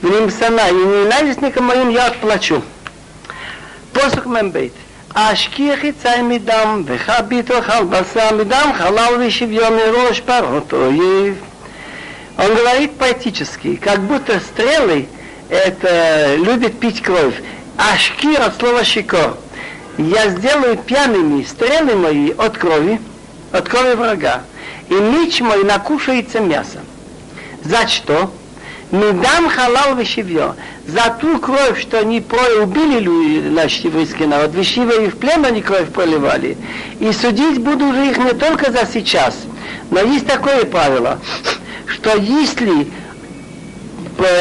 [0.02, 2.62] в лимсанай, и ненавистникам моим я отплачу.
[3.94, 4.74] Посух мембейт.
[5.13, 11.35] אשכיח יצאי מדם, וחביתוך על בשר מדם, халал ושוויון מראש פרות אויב.
[12.37, 15.07] Он говорит поэтически, как будто стрелы
[15.49, 17.35] это любит пить кровь.
[17.77, 19.37] Ашкир от слова щекор.
[19.97, 22.99] Я сделаю пьяными стрелы мои от крови,
[23.51, 24.41] от крови врага.
[24.89, 26.81] И меч мой накушается мясом.
[27.63, 28.33] За что?
[28.90, 30.54] Медам халал вешивьё.
[30.86, 32.24] За ту кровь, что они
[32.62, 36.56] убили люди, наш еврейский народ, вешивы и в плен они кровь проливали.
[36.98, 39.36] И судить буду уже их не только за сейчас,
[39.90, 41.18] но есть такое правило,
[41.86, 42.90] что если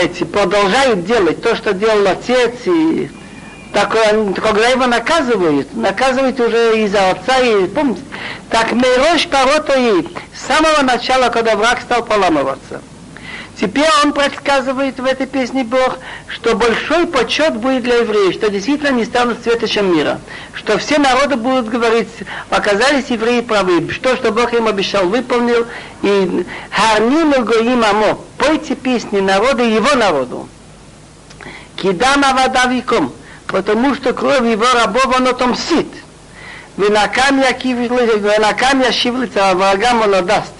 [0.02, 3.12] эти, продолжают делать то, что делал отец, и
[3.74, 3.96] так,
[4.42, 8.02] когда его наказывают, наказывают уже из-за отца, и помните,
[8.50, 12.82] так Мейрош Паротои, с самого начала, когда враг стал поламываться–
[13.60, 18.92] Теперь он предсказывает в этой песне Бог, что большой почет будет для евреев, что действительно
[18.92, 20.20] не станут светочем мира,
[20.54, 22.10] что все народы будут говорить,
[22.52, 25.66] оказались евреи правы, что, что Бог им обещал, выполнил,
[26.04, 30.48] и харнину гоим амо, пойте песни народа его народу.
[31.78, 33.12] Кидам авадавиком,
[33.48, 35.88] потому что кровь его рабов он отомстит.
[36.78, 40.54] Винакам яшив лица, врагам он отдаст.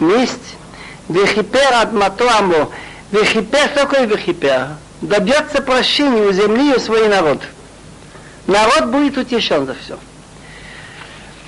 [0.00, 0.56] Месть
[1.09, 2.69] וכיפר אדמתו עמו,
[3.11, 4.67] Вехипер, что такое вехипер?
[5.01, 7.41] Добьется прощения у земли и у свой народ.
[8.47, 9.97] Народ будет утешен за все.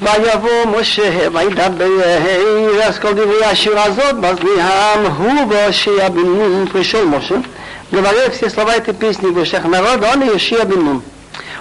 [0.02, 7.44] ויבוא משה וידבר אז כל דברי השיר הזאת מזליהם הוא והושיע בן נון пришел Моше
[7.92, 11.02] говорил все слова этой песни в ушах народа он и Йошия бен Нун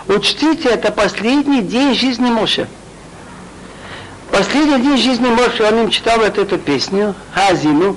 [0.06, 2.68] учтите это последний день жизни Моше
[4.33, 7.95] последний день жизни Моше он им читал вот эту песню Хазину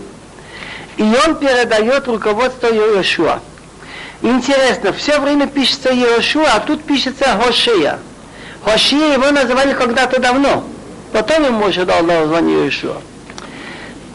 [0.96, 3.40] и он передает руководство Йошуа
[4.22, 7.98] интересно все время пишется Йошуа а тут пишется Хошея
[8.66, 10.64] Хошия его называли когда-то давно.
[11.12, 12.96] Потом ему Моше дал название Иешуа.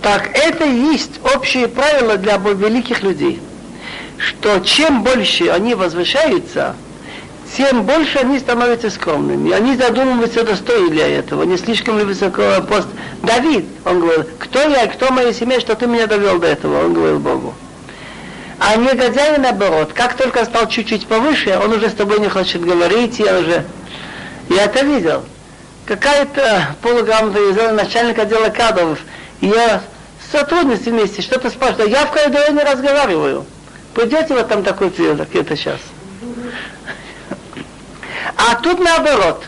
[0.02, 3.40] Так это и есть общее правило для великих людей,
[4.18, 6.76] что чем больше они возвышаются,
[7.56, 9.52] тем больше они становятся скромными.
[9.52, 12.88] Они задумываются, достойны для этого, не слишком ли высоко пост.
[13.24, 16.94] Давид, он говорил, кто я, кто моя семья, что ты меня довел до этого, он
[16.94, 17.54] говорил Богу.
[18.60, 23.20] А негодяй наоборот, как только стал чуть-чуть повыше, он уже с тобой не хочет говорить,
[23.20, 23.66] он уже
[24.50, 25.24] я это видел.
[25.86, 29.00] Какая-то полуграмотная начальник отдела кадров,
[29.40, 29.82] ее
[30.32, 31.90] сотрудницы вместе что-то спрашивают.
[31.90, 33.46] Я в коридоре не разговариваю.
[33.94, 35.80] Пойдете вот там такой цвет, как это сейчас.
[38.44, 39.44] А тут наоборот.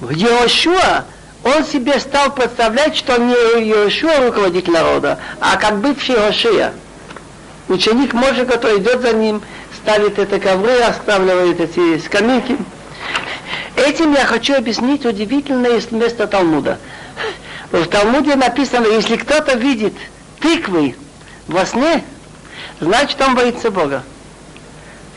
[0.00, 1.04] Йошуа,
[1.42, 6.72] он себе стал представлять, что не Йошуа руководитель народа, а как бывший Йошия.
[7.68, 9.42] Ученик Може, который идет за ним,
[9.76, 12.56] ставит это ковры, оставляет эти скамейки.
[13.74, 16.78] Этим я хочу объяснить удивительное место Талмуда.
[17.72, 19.94] В Талмуде написано, если кто-то видит
[20.40, 20.94] тыквы
[21.48, 22.04] во сне,
[22.80, 24.04] значит он боится Бога.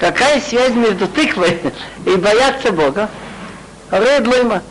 [0.01, 1.59] Какая связь между тыквой
[2.07, 3.07] и бояться Бога?
[3.91, 4.63] Редлойма.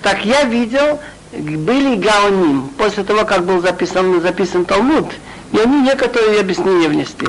[0.00, 0.98] Так я видел,
[1.30, 5.12] были гаоним, после того, как был записан, записан Талмуд,
[5.52, 7.28] и они некоторые объяснения внесли.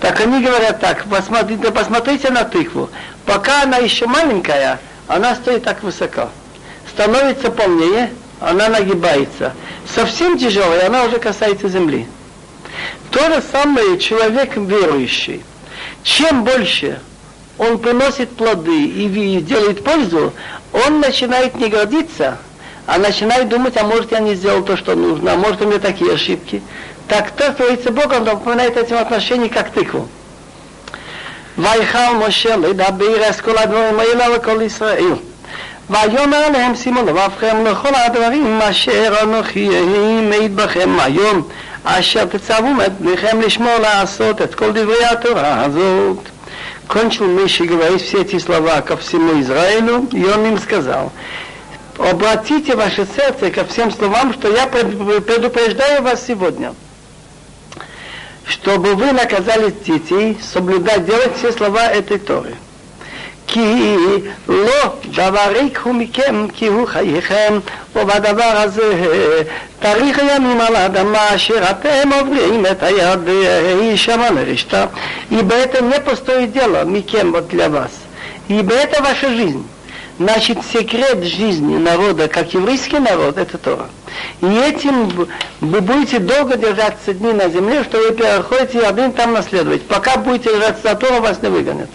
[0.00, 2.88] Так они говорят так, посмотрите, посмотрите на тыкву.
[3.26, 6.30] Пока она еще маленькая, она стоит так высоко.
[6.88, 9.52] Становится полнее, она нагибается.
[9.94, 12.08] Совсем тяжелая, она уже касается земли.
[13.10, 15.44] То же самое человек верующий.
[16.03, 16.99] Чем больше
[17.57, 20.33] он приносит плоды и делает пользу,
[20.71, 22.37] он начинает не гордиться,
[22.85, 25.79] а начинает думать, а может я не сделал то, что нужно, а может у меня
[25.79, 26.61] такие ошибки.
[27.07, 30.07] Так то, что говорится Богом, напоминает этим отношением как тыкву.
[31.57, 35.13] ויכל משה לדבר את כל הדברים האלה לכל ישראל.
[35.89, 39.69] ויאמר להם שימו לבבכם לכל הדברים אשר אנוכי
[40.29, 41.47] מעיד בכם היום,
[41.83, 46.17] אשר תצוו את בניכם לשמור לעשות את כל דברי התורה הזאת.
[46.89, 51.11] Кончил Миша говорить все эти слова ко всему Израилю, и он им сказал,
[51.97, 56.73] обратите ваше сердце ко всем словам, что я предупреждаю вас сегодня
[58.47, 62.55] чтобы вы наказали детей соблюдать, делать все слова этой Торы.
[63.51, 63.95] כי
[64.47, 67.59] לא דבר יקחו מכם כי הוא חייכם
[67.95, 68.93] ובדבר הזה
[69.79, 73.19] תאריך הימים על האדמה אשר אתם עוברים את היד
[73.95, 74.85] שמה לרשתה
[75.31, 77.91] ибо это не пустое дело מכם для вас
[78.49, 79.65] ибо это ваша жизнь
[80.19, 83.87] Значит, секрет жизни народа, как еврейский народ, это Тора.
[84.41, 85.09] И этим
[85.61, 89.83] вы будете долго держаться дни на земле, что вы переходите один там наследовать.
[89.83, 91.89] Пока будете держаться за Тора, вас не выгонят.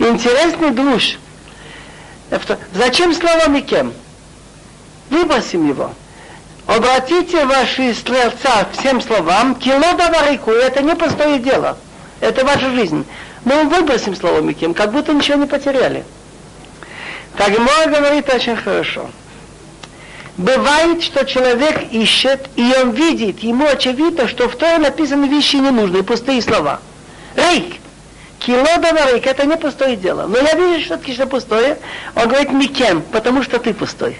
[0.00, 1.18] Интересный душ.
[2.72, 3.92] Зачем слово кем?
[5.10, 5.92] Выбросим его.
[6.66, 11.76] Обратите ваши сердца всем словам, кило даварику, это не простое дело.
[12.20, 13.04] Это ваша жизнь.
[13.44, 16.04] Но выбросим слово Микем, как будто ничего не потеряли.
[17.36, 19.10] Так Гемора говорит очень хорошо.
[20.38, 26.02] Бывает, что человек ищет, и он видит, ему очевидно, что в Торе написаны вещи ненужные,
[26.02, 26.80] пустые слова.
[27.36, 27.79] Рейк,
[28.49, 28.65] кило
[29.11, 30.27] рейк, это не пустое дело.
[30.27, 31.77] Но я вижу, что это пустое.
[32.15, 34.17] Он говорит, никем, потому что ты пустой.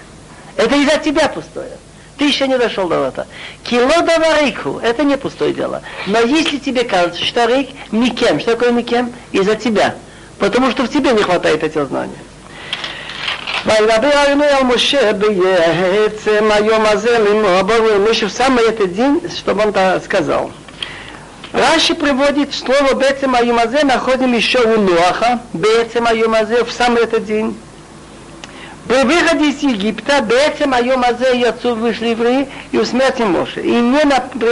[0.57, 1.71] Это из-за тебя пустое.
[2.17, 3.27] Ты еще не дошел до этого.
[3.63, 3.93] Кило
[4.39, 5.81] рейку, это не пустое дело.
[6.07, 9.13] Но если тебе кажется, что рейк никем, что такое никем?
[9.31, 9.95] Из-за тебя.
[10.39, 12.17] Потому что в тебе не хватает этих знаний.
[13.65, 17.61] וידבר אדוני על משה בעצם היום הזה למנוע
[18.09, 20.51] Миша в самый этот день, чтобы он так сказал.
[21.52, 27.56] Раши приводит слово Бецем Аюмазе, находим еще у Ноаха, Бецем Аюмазе в самый этот день.
[28.86, 33.62] При выходе из Египта Бецем Аюмазе и отцу вышли евреи и у смерти Моше.
[33.62, 34.04] И не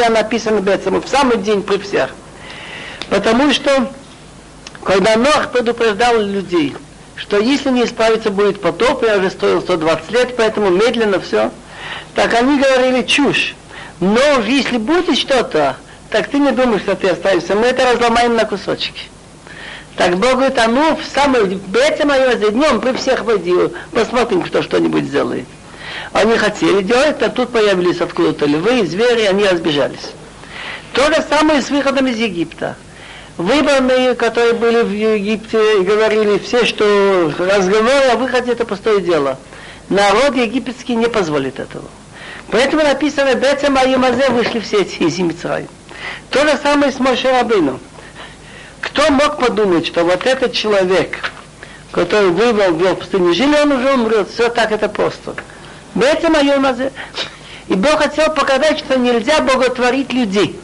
[0.08, 2.10] написано Бецем, в самый день при всех.
[3.10, 3.92] Потому что,
[4.82, 6.74] когда Нох предупреждал людей,
[7.14, 11.52] что если не исправиться, будет потоп, я уже стоил 120 лет, поэтому медленно все.
[12.16, 13.54] Так они говорили чушь.
[14.00, 15.76] Но если будет что-то,
[16.10, 17.54] так ты не думаешь, что ты останешься.
[17.54, 19.02] Мы это разломаем на кусочки.
[19.96, 23.54] Так Бог а ну, в самый, в этом моем днем при всех води,
[23.92, 25.46] посмотрим, кто что-нибудь сделает.
[26.12, 30.12] Они хотели делать, а тут появились откуда-то львы, звери, они разбежались.
[30.92, 32.76] То же самое с выходом из Египта.
[33.36, 39.38] Выбранные, которые были в Египте, говорили все, что разговоры о выходе это пустое дело.
[39.88, 41.84] Народ египетский не позволит этого.
[42.50, 45.68] Поэтому написано, Бецем Аюмазе вышли все эти из Мицраим.
[46.30, 47.80] То же самое с Моше Рабыну.
[48.80, 51.32] Кто мог подумать, что вот этот человек,
[51.90, 54.28] который выбрал в пустыне, жили, он уже умрет.
[54.30, 55.34] Все так это просто.
[55.94, 56.92] Бецем Аюмазе.
[57.68, 60.58] И Бог хотел показать, что нельзя боготворить людей.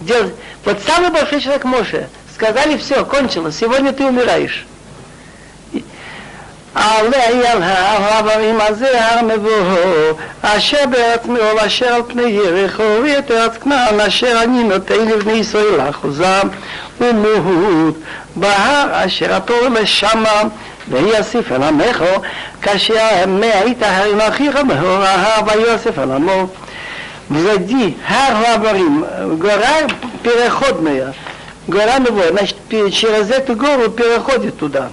[0.00, 0.34] Делать.
[0.64, 2.08] Вот самый большой человек Моше.
[2.34, 4.66] Сказали, все, кончилось, сегодня ты умираешь.
[6.75, 13.57] עלי על העברים הזה הר מבוהו, אשר בארץ מאול אשר על פני יריחו, ואת ארץ
[13.63, 16.47] כנען אשר אני נותן לבני ישראל לאחוזם
[17.01, 17.95] ומהות,
[18.35, 20.41] בהר אשר התור לשמה,
[20.89, 22.03] ויוסיף אל עמך,
[22.61, 23.07] כאשר
[23.41, 26.47] היית הרים אחיך בהור ההר, ויוסף אל עמו.
[27.29, 29.05] Взади Хар Лаварим,
[29.37, 29.87] гора
[30.23, 31.13] переходная,
[31.67, 32.57] гора Мево, значит,
[32.91, 34.89] через эту гору переходит туда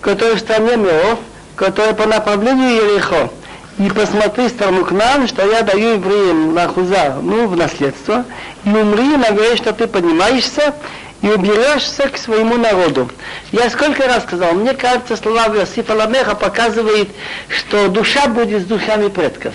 [0.00, 1.18] Который в стране Меов,
[1.56, 3.30] который по направлению Ерехо.
[3.78, 8.24] И посмотри страну к нам, что я даю евреям на хуза, ну, в наследство,
[8.64, 10.74] и умри, говорит, что ты поднимаешься
[11.22, 13.08] и уберешься к своему народу.
[13.52, 17.08] Я сколько раз сказал, мне кажется, слова Иосифа Ламеха показывает,
[17.48, 19.54] что душа будет с душами предков.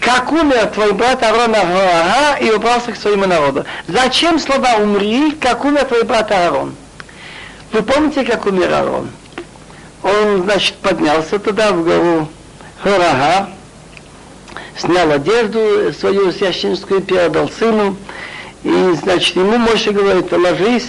[0.00, 3.64] Как умер твой брат Аарон Ага и убрался к своему народу.
[3.86, 6.74] Зачем слова умри, как умер твой брат Аарон?
[7.72, 9.10] Вы помните, как умер Аарон?
[10.02, 12.28] Он, значит, поднялся туда, в гору
[12.82, 13.50] Хорага,
[14.76, 17.96] снял одежду свою священскую, передал сыну,
[18.62, 20.88] и, значит, ему Моше говорит, ложись,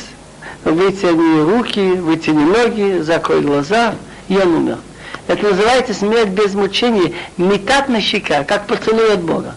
[0.64, 3.96] вытяни руки, вытяни ноги, закрой глаза,
[4.28, 4.78] и он умер.
[5.28, 9.56] Это называется смерть без мучений, метат на щека, как поцелуй от Бога.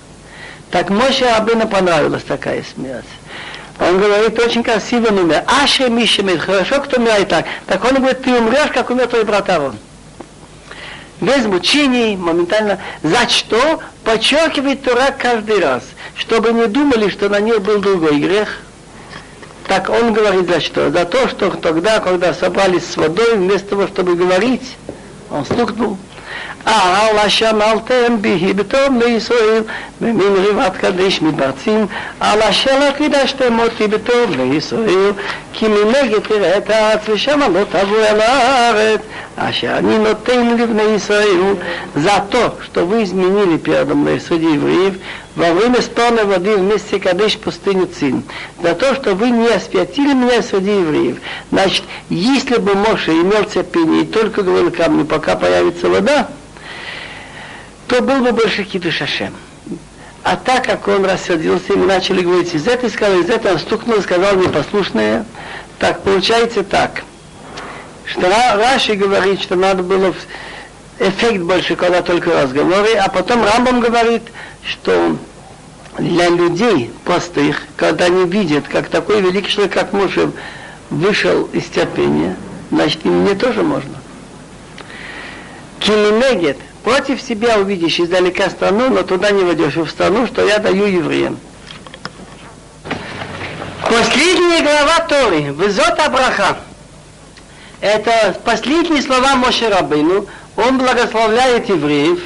[0.70, 3.06] Так Моше Абына понравилась такая смерть.
[3.88, 5.42] Он говорит очень красиво умер.
[5.46, 7.46] Аше Мишемит, хорошо, кто умирает так.
[7.66, 9.76] Так он говорит, ты умрешь, как умер твой брат Арон.
[11.20, 12.78] Без мучений, моментально.
[13.02, 13.80] За что?
[14.04, 15.82] Подчеркивает Тура каждый раз.
[16.14, 18.60] Чтобы не думали, что на ней был другой грех.
[19.66, 20.90] Так он говорит за что?
[20.90, 24.76] За то, что тогда, когда собрались с водой, вместо того, чтобы говорить,
[25.30, 25.98] он стукнул
[26.66, 29.62] על אשר מלתם בי בתום לישראל,
[30.00, 31.86] ומן ריבת קדש מתבצעים,
[32.20, 35.12] על אשר לא קידשתם אותי בתום לישראל,
[35.52, 39.00] כי מנגד תראה את הארץ ושמה לא תבוא אל הארץ,
[39.35, 41.55] אשר אני נותן לבני ישראל.
[41.95, 44.95] За то, что вы изменили передо мной среди евреев
[45.35, 48.23] во время спорной воды вместе Кадыш пустыню Цин.
[48.61, 51.17] За то, что вы не освятили меня среди евреев.
[51.51, 56.27] Значит, если бы Моше имел терпение и только говорил камню, пока появится вода,
[57.87, 59.33] то был бы больше кидуш Ашем.
[60.23, 63.59] А так как он рассердился, и мы начали говорить из этой скалы, из этой он
[63.59, 65.25] стукнул и сказал непослушное,
[65.79, 67.03] так получается так,
[68.04, 70.14] что Раши говорит, что надо было
[70.98, 74.22] эффект больше, когда только разговоры, а потом Рамбам говорит,
[74.66, 75.16] что
[75.98, 80.30] для людей простых, когда они видят, как такой великий человек, как Моше,
[80.90, 82.36] вышел из терпения,
[82.70, 83.94] значит, и мне тоже можно.
[85.80, 90.86] Килимегет– Против себя увидишь издалека страну, но туда не войдешь в страну, что я даю
[90.86, 91.38] евреям.
[93.82, 96.58] Последняя глава Торы, Везот Абраха.
[97.81, 100.25] Это последние слова Моше Рабыну.
[100.55, 102.19] Он благословляет евреев.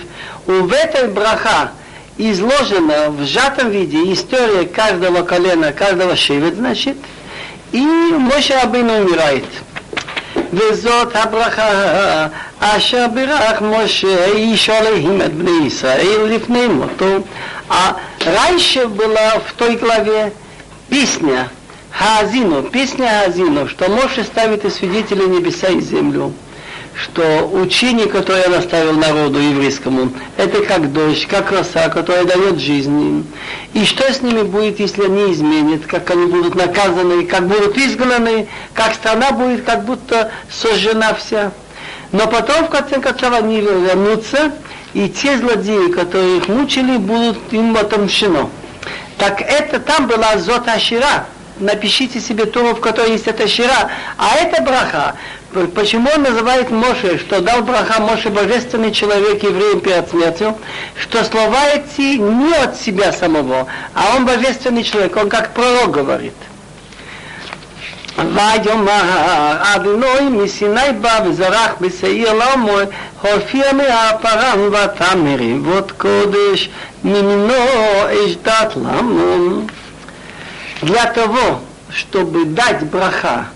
[0.46, 1.72] В этой браха
[2.18, 6.98] изложена в сжатом виде история каждого колена, каждого шивет, значит,
[7.72, 9.46] и Моше Рабыну умирает.
[10.54, 12.28] וזאת הברכה
[12.60, 17.24] אשר בירך משה איש אלוהים את בני ישראל לפני מותו.
[17.70, 20.34] А раньше была в той главе
[20.90, 21.50] песня
[21.99, 26.33] Хаазину, песня Хаазину, что Моше ставит и свидетели небеса и землю
[26.99, 33.27] что учение, которое он оставил народу еврейскому, это как дождь, как роса, которая дает жизнь.
[33.75, 38.49] И что с ними будет, если они изменят, как они будут наказаны, как будут изгнаны,
[38.73, 41.53] как страна будет как будто сожжена вся.
[42.13, 44.53] Но потом, в конце концов, они вернутся,
[44.95, 48.49] и те злодеи, которые их мучили, будут им отомщено.
[49.19, 51.27] Так это там была Зота Ашира,
[51.60, 53.90] напишите себе Тору, в которой есть эта щира.
[54.18, 55.16] А это браха
[55.76, 60.58] Почему он называет Моше, что дал браха Моше божественный человек евреям перед смертью,
[60.96, 66.34] что слова эти не от себя самого, а он божественный человек, он как пророк говорит.
[68.18, 72.78] ויאמר אדינוי מסיני בא וזרח בשעיר לעמו
[73.22, 76.70] הופיע מהפרם ותמר עבוד קודש
[77.04, 77.54] מימינו
[78.10, 79.68] אש דת למון.
[80.83, 81.61] для того,
[81.91, 83.47] чтобы дать браха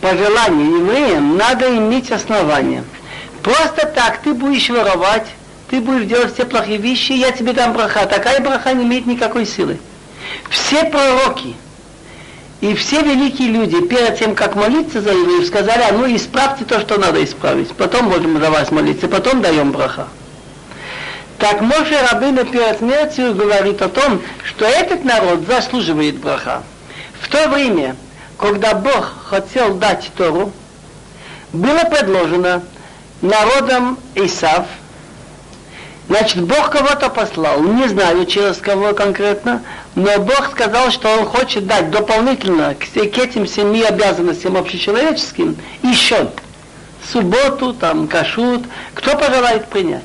[0.00, 2.84] по желанию евреям, надо иметь основание.
[3.42, 5.26] Просто так ты будешь воровать,
[5.68, 8.06] ты будешь делать все плохие вещи, я тебе дам браха.
[8.06, 9.78] Такая браха не имеет никакой силы.
[10.48, 11.54] Все пророки
[12.60, 16.80] и все великие люди перед тем, как молиться за евреев, сказали, а ну исправьте то,
[16.80, 17.74] что надо исправить.
[17.74, 20.08] Потом можем за вас молиться, потом даем браха.
[21.44, 26.62] Так Моше Рабына перед смертью говорит о том, что этот народ заслуживает браха.
[27.20, 27.96] В то время,
[28.38, 30.50] когда Бог хотел дать Тору,
[31.52, 32.62] было предложено
[33.20, 34.64] народом Исав,
[36.08, 39.60] значит, Бог кого-то послал, не знаю через кого конкретно,
[39.96, 46.30] но Бог сказал, что Он хочет дать дополнительно к, к этим семи обязанностям общечеловеческим еще
[47.12, 48.62] субботу, там, кашут,
[48.94, 50.04] кто пожелает принять.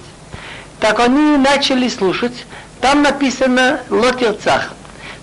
[0.79, 2.45] Так они начали слушать,
[2.79, 4.73] там написано лотерцах.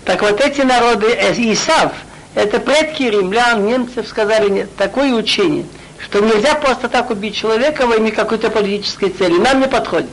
[0.05, 1.93] Так вот эти народы, э, Исав–
[2.35, 5.65] это предки римлян, немцев сказали, нет, такое учение,
[5.99, 9.39] что нельзя просто так убить человека во имя какой-то политической цели.
[9.39, 10.09] Нам не подходит.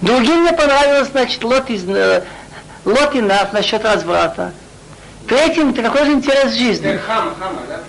[0.00, 2.24] Другим не понравилось, значит, лот из, э,
[2.84, 4.52] лот и наф насчет разврата.
[5.28, 6.98] Третьим, это какой же интерес жизни?
[7.06, 7.80] Хама, хама, да?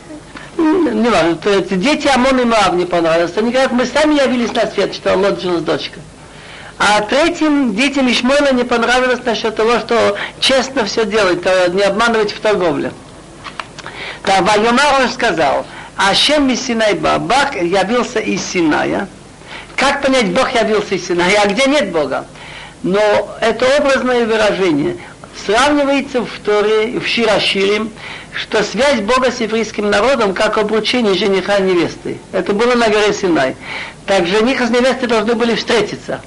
[0.57, 3.35] Не важно, дети Амон и Маав не понравилось.
[3.35, 6.01] Они говорят, мы сами явились на свет, что Лот жил с дочкой.
[6.79, 12.39] А третьим детям Ишмойла не понравилось насчет того, что честно все делать, не обманывать в
[12.39, 12.91] торговле.
[14.25, 15.65] Да, Вайомар сказал,
[15.95, 19.07] Ашем из Синай Бабак явился из Синая.
[19.75, 22.25] Как понять, Бог явился из Синая, а где нет Бога?
[22.83, 23.01] Но
[23.41, 24.97] это образное выражение
[25.45, 27.91] сравнивается в Торе, в Шираширим,
[28.33, 32.19] что связь Бога с еврейским народом, как обручение жениха и невесты.
[32.31, 33.55] Это было на горе Синай.
[34.05, 36.21] Так жених с невестой должны были встретиться.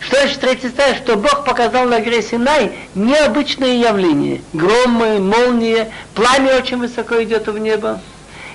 [0.00, 0.94] Что значит встретиться?
[0.94, 4.42] Что Бог показал на горе Синай необычное явление.
[4.52, 8.00] Громы, молнии, пламя очень высоко идет в небо.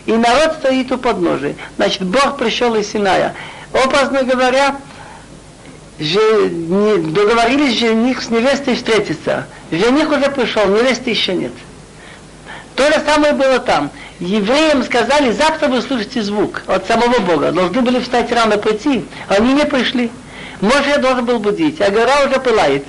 [0.05, 1.55] И народ стоит у подножия.
[1.77, 3.33] Значит, Бог пришел из Синая.
[3.73, 4.75] Образно говоря,
[5.99, 9.47] же, не, договорились жених с невестой встретиться.
[9.71, 11.53] Жених уже пришел, невесты еще нет.
[12.75, 13.91] То же самое было там.
[14.19, 17.51] Евреям сказали, завтра вы слышите звук от самого Бога.
[17.51, 19.05] Должны были встать рано прийти.
[19.27, 20.11] Они не пришли.
[20.64, 22.86] Моше должен был будить, а гора уже пылает.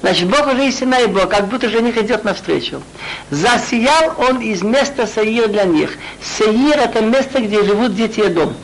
[0.00, 2.82] Значит, Бог уже из Синай Бог, как будто жених идет навстречу.
[3.30, 5.98] Засиял он из места Саир для них.
[6.22, 8.54] Саир это место, где живут дети Эдом.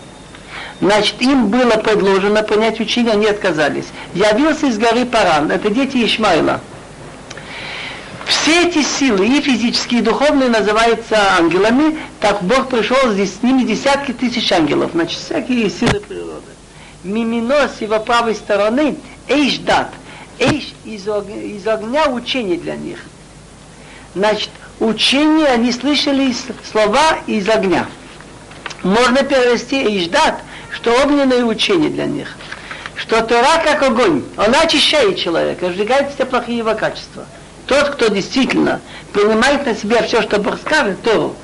[0.81, 3.85] Значит, им было предложено понять учение, они отказались.
[4.15, 6.63] Явился из горы Паран, это дети Ишмаила.
[8.25, 13.65] Все эти силы, и физические, и духовные, называются ангелами, так Бог пришел здесь с ними
[13.65, 16.58] десятки тысяч ангелов, значит, всякие силы природы
[17.05, 18.97] мимино с его правой стороны,
[19.29, 19.91] эйш дат,
[20.39, 22.99] эйш из, из огня учение для них.
[24.15, 26.35] Значит, учение, они слышали
[26.71, 27.87] слова из огня.
[28.83, 30.41] Можно перевести эйш дат,
[30.71, 32.37] что огненное учение для них.
[32.95, 37.27] Что Тора как огонь, она очищает человека, сжигает все плохие его качества.
[37.67, 38.81] Тот, кто действительно
[39.13, 41.37] принимает на себя все, что Бог скажет, Тору,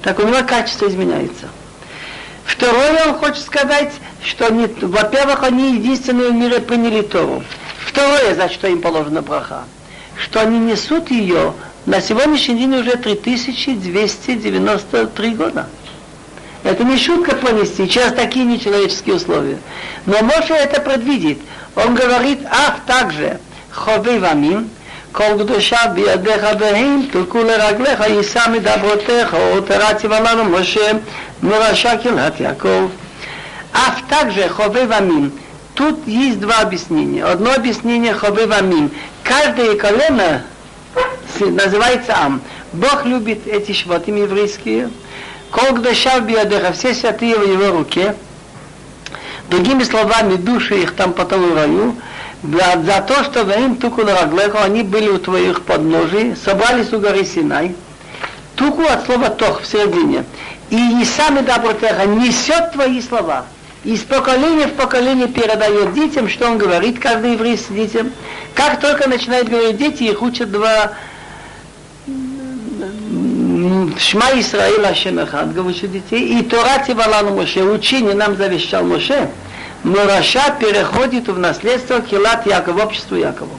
[0.00, 1.48] так у него качество изменяется.
[2.44, 7.42] Второе, он хочет сказать, что, они, во-первых, они единственные в мире приняли Тору.
[7.86, 9.64] Второе, за что им положена браха,
[10.16, 11.52] что они несут ее
[11.86, 15.66] на сегодняшний день уже 3293 года.
[16.64, 19.58] Это не шутка понести, сейчас такие нечеловеческие условия.
[20.06, 21.40] Но Моше это предвидит.
[21.74, 23.40] Он говорит, ах, также,
[23.70, 24.70] ховей вамим,
[25.11, 30.91] כל קדושה בידיך והם תלכו לרגליך יישא מדברותיך ותורה ציווה לנו משה
[31.43, 32.89] מרשע קהילת יעקב.
[33.71, 35.31] אף также хове вамим.
[35.75, 37.23] Тут есть два объяснения.
[37.23, 38.91] Одно объяснение хове вамим.
[39.23, 40.43] Каждое колено
[41.39, 42.41] называется ам.
[42.73, 44.89] Бог любит эти швотим еврейские.
[45.51, 48.15] Кол гдашав биадеха, все святые в его руке.
[49.49, 51.95] Другими словами, души их там потом в раю
[52.42, 56.98] за, за то, что им туку на раглеху, они были у твоих подножий, собрались у
[56.98, 57.74] горы Синай.
[58.56, 60.24] Туку от слова тох в середине.
[60.70, 63.46] И не сами добротеха несет твои слова.
[63.84, 68.12] Из поколения в поколение передает детям, что он говорит, каждый еврей с детям.
[68.54, 70.92] Как только начинает говорить дети, их учат два
[73.98, 79.28] Шма Исраила Ашем Эхад, говорит детей, и Тора Тивалану Моше, учение нам завещал Моше,
[79.84, 83.58] Мураша переходит в наследство Килат Якова, обществу Якова.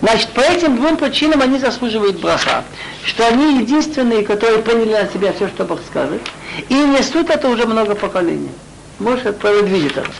[0.00, 2.64] Значит, по этим двум причинам они заслуживают браха.
[3.04, 6.22] Что они единственные, которые приняли на себя все, что Бог скажет.
[6.68, 8.50] И несут это уже много поколений.
[8.98, 10.10] Может, видит это.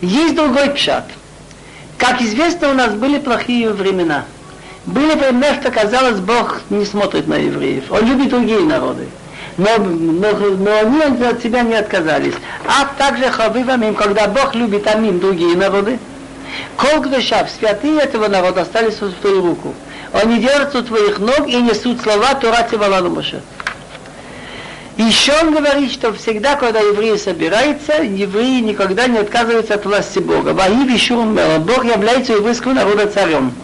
[0.00, 1.04] Есть другой пшат.
[1.96, 4.24] Как известно, у нас были плохие времена.
[4.86, 7.84] Были времена, что казалось, Бог не смотрит на евреев.
[7.90, 9.06] Он любит другие народы.
[9.56, 12.34] Но, но, но они от себя не отказались.
[12.66, 15.98] А также хавивамим, когда Бог любит амим другие народы,
[16.76, 19.74] Кол греша, святые этого народа остались в твою руку.
[20.12, 23.40] Они держатся у твоих ног и несут слова Тора Тивалану Моше.
[24.96, 30.52] Еще он говорит, что всегда, когда евреи собираются, евреи никогда не отказываются от власти Бога.
[30.52, 33.54] Бог является еврейского народа царем.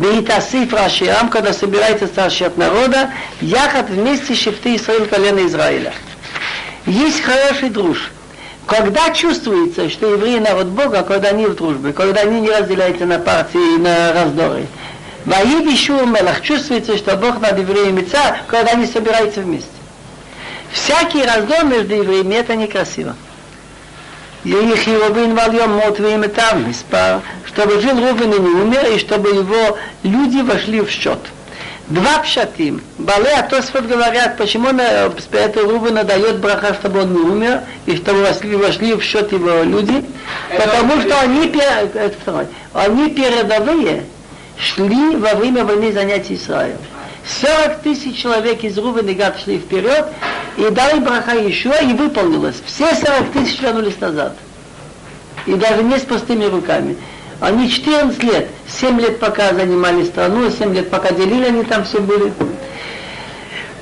[0.00, 5.92] Беитасиф Рашиам, когда собирается старший от народа, яхат вместе шифты Израиль колена Израиля.
[6.86, 8.10] Есть хороший друж–
[8.68, 13.18] когда чувствуется, что евреи народ Бога, когда они в дружбе, когда они не разделяются на
[13.18, 14.66] партии и на раздоры.
[15.24, 19.70] Ваиди Мелах чувствуется, что Бог над евреями царь, когда они собираются вместе.
[20.70, 23.16] Всякий раздор между евреями это некрасиво.
[24.44, 26.70] Ехи Рубин Вальем Мотвеем и там
[27.48, 31.18] чтобы жил Рубин и не умер, и чтобы его люди вошли в счет.
[31.88, 32.82] Два пшатим.
[32.98, 38.20] Бале Атосфот говорят, почему на, это Рубина дает браха, чтобы он не умер, и чтобы
[38.20, 40.04] вошли, вошли в счет его люди.
[40.50, 44.04] Это потому что они, это второй, они передовые
[44.58, 46.76] шли во время войны занятий Израилем.
[47.40, 50.06] 40 тысяч человек из Рубина и Гад шли вперед,
[50.58, 52.56] и дали браха еще, и выполнилось.
[52.66, 54.36] Все 40 тысяч вернулись назад.
[55.46, 56.96] И даже не с пустыми руками.
[57.40, 62.00] Они 14 лет, 7 лет пока занимали страну, 7 лет пока делили, они там все
[62.00, 62.32] были.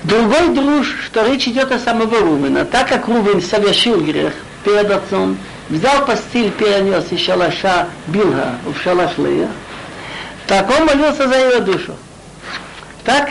[0.02, 2.64] Другой друж, что речь идет о самого Рувена.
[2.64, 5.38] Так как Рувен совершил грех перед отцом,
[5.70, 9.48] взял постель, перенес из шалаша Билга в шалаш Лея,
[10.46, 11.94] так он молился за ее душу.
[13.04, 13.30] Так?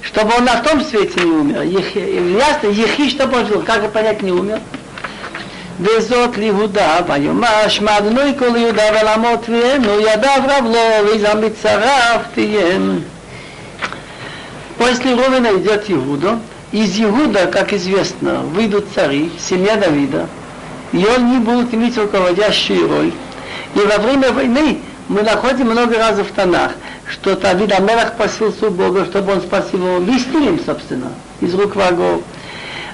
[0.00, 1.62] Чтобы он на том свете не умер.
[1.62, 3.62] Ясно, Ехи, чтобы он жил.
[3.62, 4.60] Как же понять, не умер?
[5.79, 13.01] וזאת ליהודה, ויאמר שמע אדוני כל יהודה ולעמוד תביאנו, ידיו רב לו, ואיזה מצרף תהיין.
[14.77, 16.39] После Ровена идет Иуда.
[16.71, 20.27] Из Иуда, как известно, выйдут цари, семья Давида,
[20.91, 23.11] и они будут иметь руководящую роль.
[23.75, 26.71] И во время войны мы находим много раз в Танах,
[27.07, 31.11] что Давид Амелах просился у Бога, чтобы он спас его Листилем, собственно,
[31.41, 32.21] из рук врагов.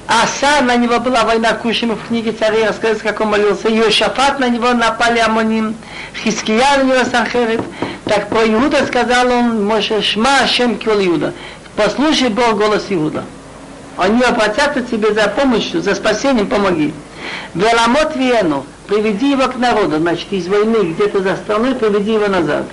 [0.07, 3.69] Аса на него была война Кушим в книге царей, рассказывается, как он молился.
[3.69, 5.75] Йошафат на него напали Амоним,
[6.23, 7.63] Хиския на него Санхерет.
[8.05, 11.33] Так про Иуда сказал он, Моше Шма Шем Кил Иуда.
[11.75, 13.25] Послушай Бог голос Иуда.
[13.97, 16.93] Они обратятся тебе за помощью, за спасением помоги.
[17.55, 22.67] Веламот Виену, приведи его к народу, значит, из войны где-то за страной, приведи его назад.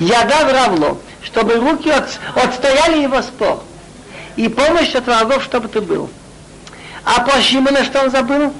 [0.00, 3.62] Яда Равло, чтобы руки от, отстояли его спор.
[4.34, 6.10] И помощь от врагов, чтобы ты был.
[7.04, 8.52] А по Шимона что он забыл?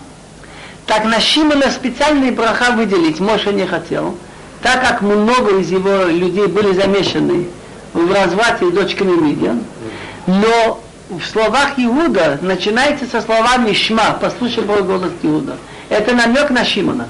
[0.87, 4.17] Так на Шимона специальный браха выделить Моша не хотел,
[4.63, 7.49] так как много из его людей были замешаны
[7.93, 9.63] в разврате дочками Мидьян.
[10.27, 15.57] Но в словах Иуда начинается со словами «Шма», «Послушай Бог голос Иуда».
[15.89, 17.09] Это намек на Шимона.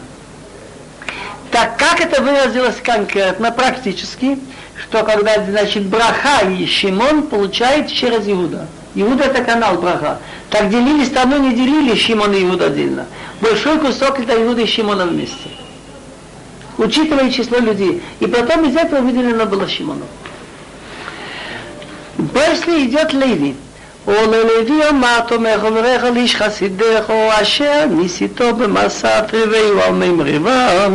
[1.50, 4.38] Так как это выразилось конкретно, практически,
[4.76, 8.66] что когда, значит, браха и Шимон получает через Иуда.
[8.95, 10.19] Иуда это канал браха.
[10.49, 13.05] Так делили страну, не делили Шимон и Иуда отдельно.
[13.41, 15.49] Большой кусок это Иуда и Шимона вместе.
[16.77, 18.01] Учитывая число людей.
[18.19, 20.05] И потом из этого выделено было Шимону.
[22.33, 23.55] После идет Леви.
[24.07, 30.87] וללוי אמר תומך וברך על איש חסידך או אשר ניסיתו במסע טריבי ועלמי מריבה.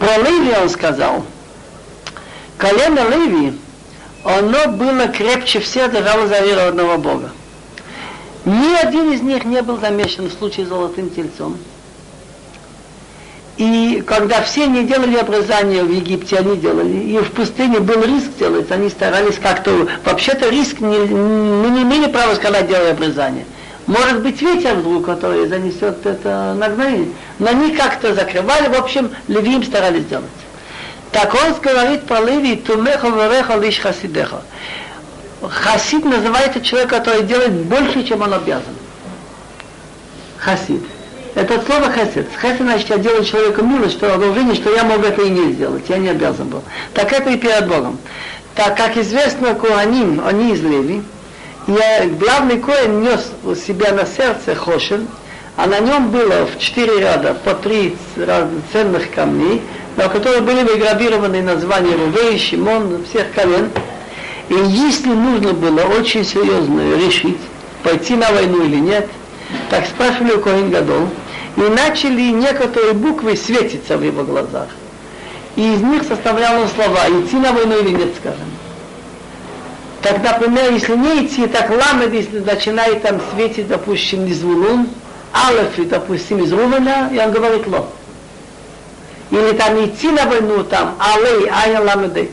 [0.00, 1.24] Про Леви он сказал,
[2.58, 3.52] колено Леви,
[4.23, 7.31] оно было крепче всех, держало за веру одного Бога.
[8.45, 11.57] Ни один из них не был замешан в случае с золотым тельцом.
[13.57, 16.97] И когда все не делали обрезание в Египте, они делали.
[16.97, 19.87] И в пустыне был риск делать, они старались как-то...
[20.05, 23.45] Вообще-то риск, не, мы не имели права сказать, делай обрезание.
[23.85, 27.09] Может быть ветер вдруг, который занесет это нагнание.
[27.39, 30.29] Но они как-то закрывали, в общем, левиим старались делать.
[31.11, 34.41] Так он говорит про Леви, тумеха вереха лишь хасидеха.
[35.41, 38.75] Хасид называется человек, который делает больше, чем он обязан.
[40.37, 40.83] Хасид.
[41.35, 42.27] Это слово хасид.
[42.39, 45.83] Хасид значит, я делаю человеку милость, что одолжение, что я мог это и не сделать,
[45.87, 46.63] я не обязан был.
[46.93, 47.97] Так это и перед Богом.
[48.55, 51.01] Так как известно, Куаним, они из Леви,
[51.67, 55.07] и главный коин нес у себя на сердце хошин,
[55.55, 57.95] а на нем было в четыре ряда по три
[58.73, 59.61] ценных камней,
[59.99, 63.69] на которые были выгравированы названия Рувей, Шимон, всех колен.
[64.47, 67.37] И если нужно было очень серьезно решить,
[67.83, 69.09] пойти на войну или нет,
[69.69, 71.09] так спрашивали у Коин Гадол,
[71.57, 74.69] и начали некоторые буквы светиться в его глазах.
[75.57, 78.47] И из них составлял он слова, идти на войну или нет, скажем.
[80.01, 84.87] Так, например, если не идти, так ламед, если начинает там светить, допустим, из Вулун,
[85.33, 87.89] Алеф, допустим, из Рувена, и он говорит ло.
[89.31, 92.29] Или там идти на войну, там, алей, ая ламеды.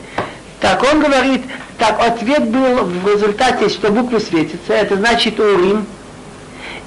[0.59, 1.43] Так он говорит,
[1.77, 5.85] так ответ был в результате, что буквы светятся, это значит урим.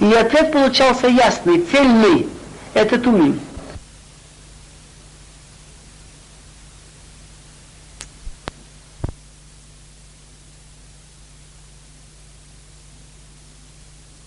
[0.00, 2.26] И ответ получался ясный, цельный,
[2.74, 3.38] это тумим.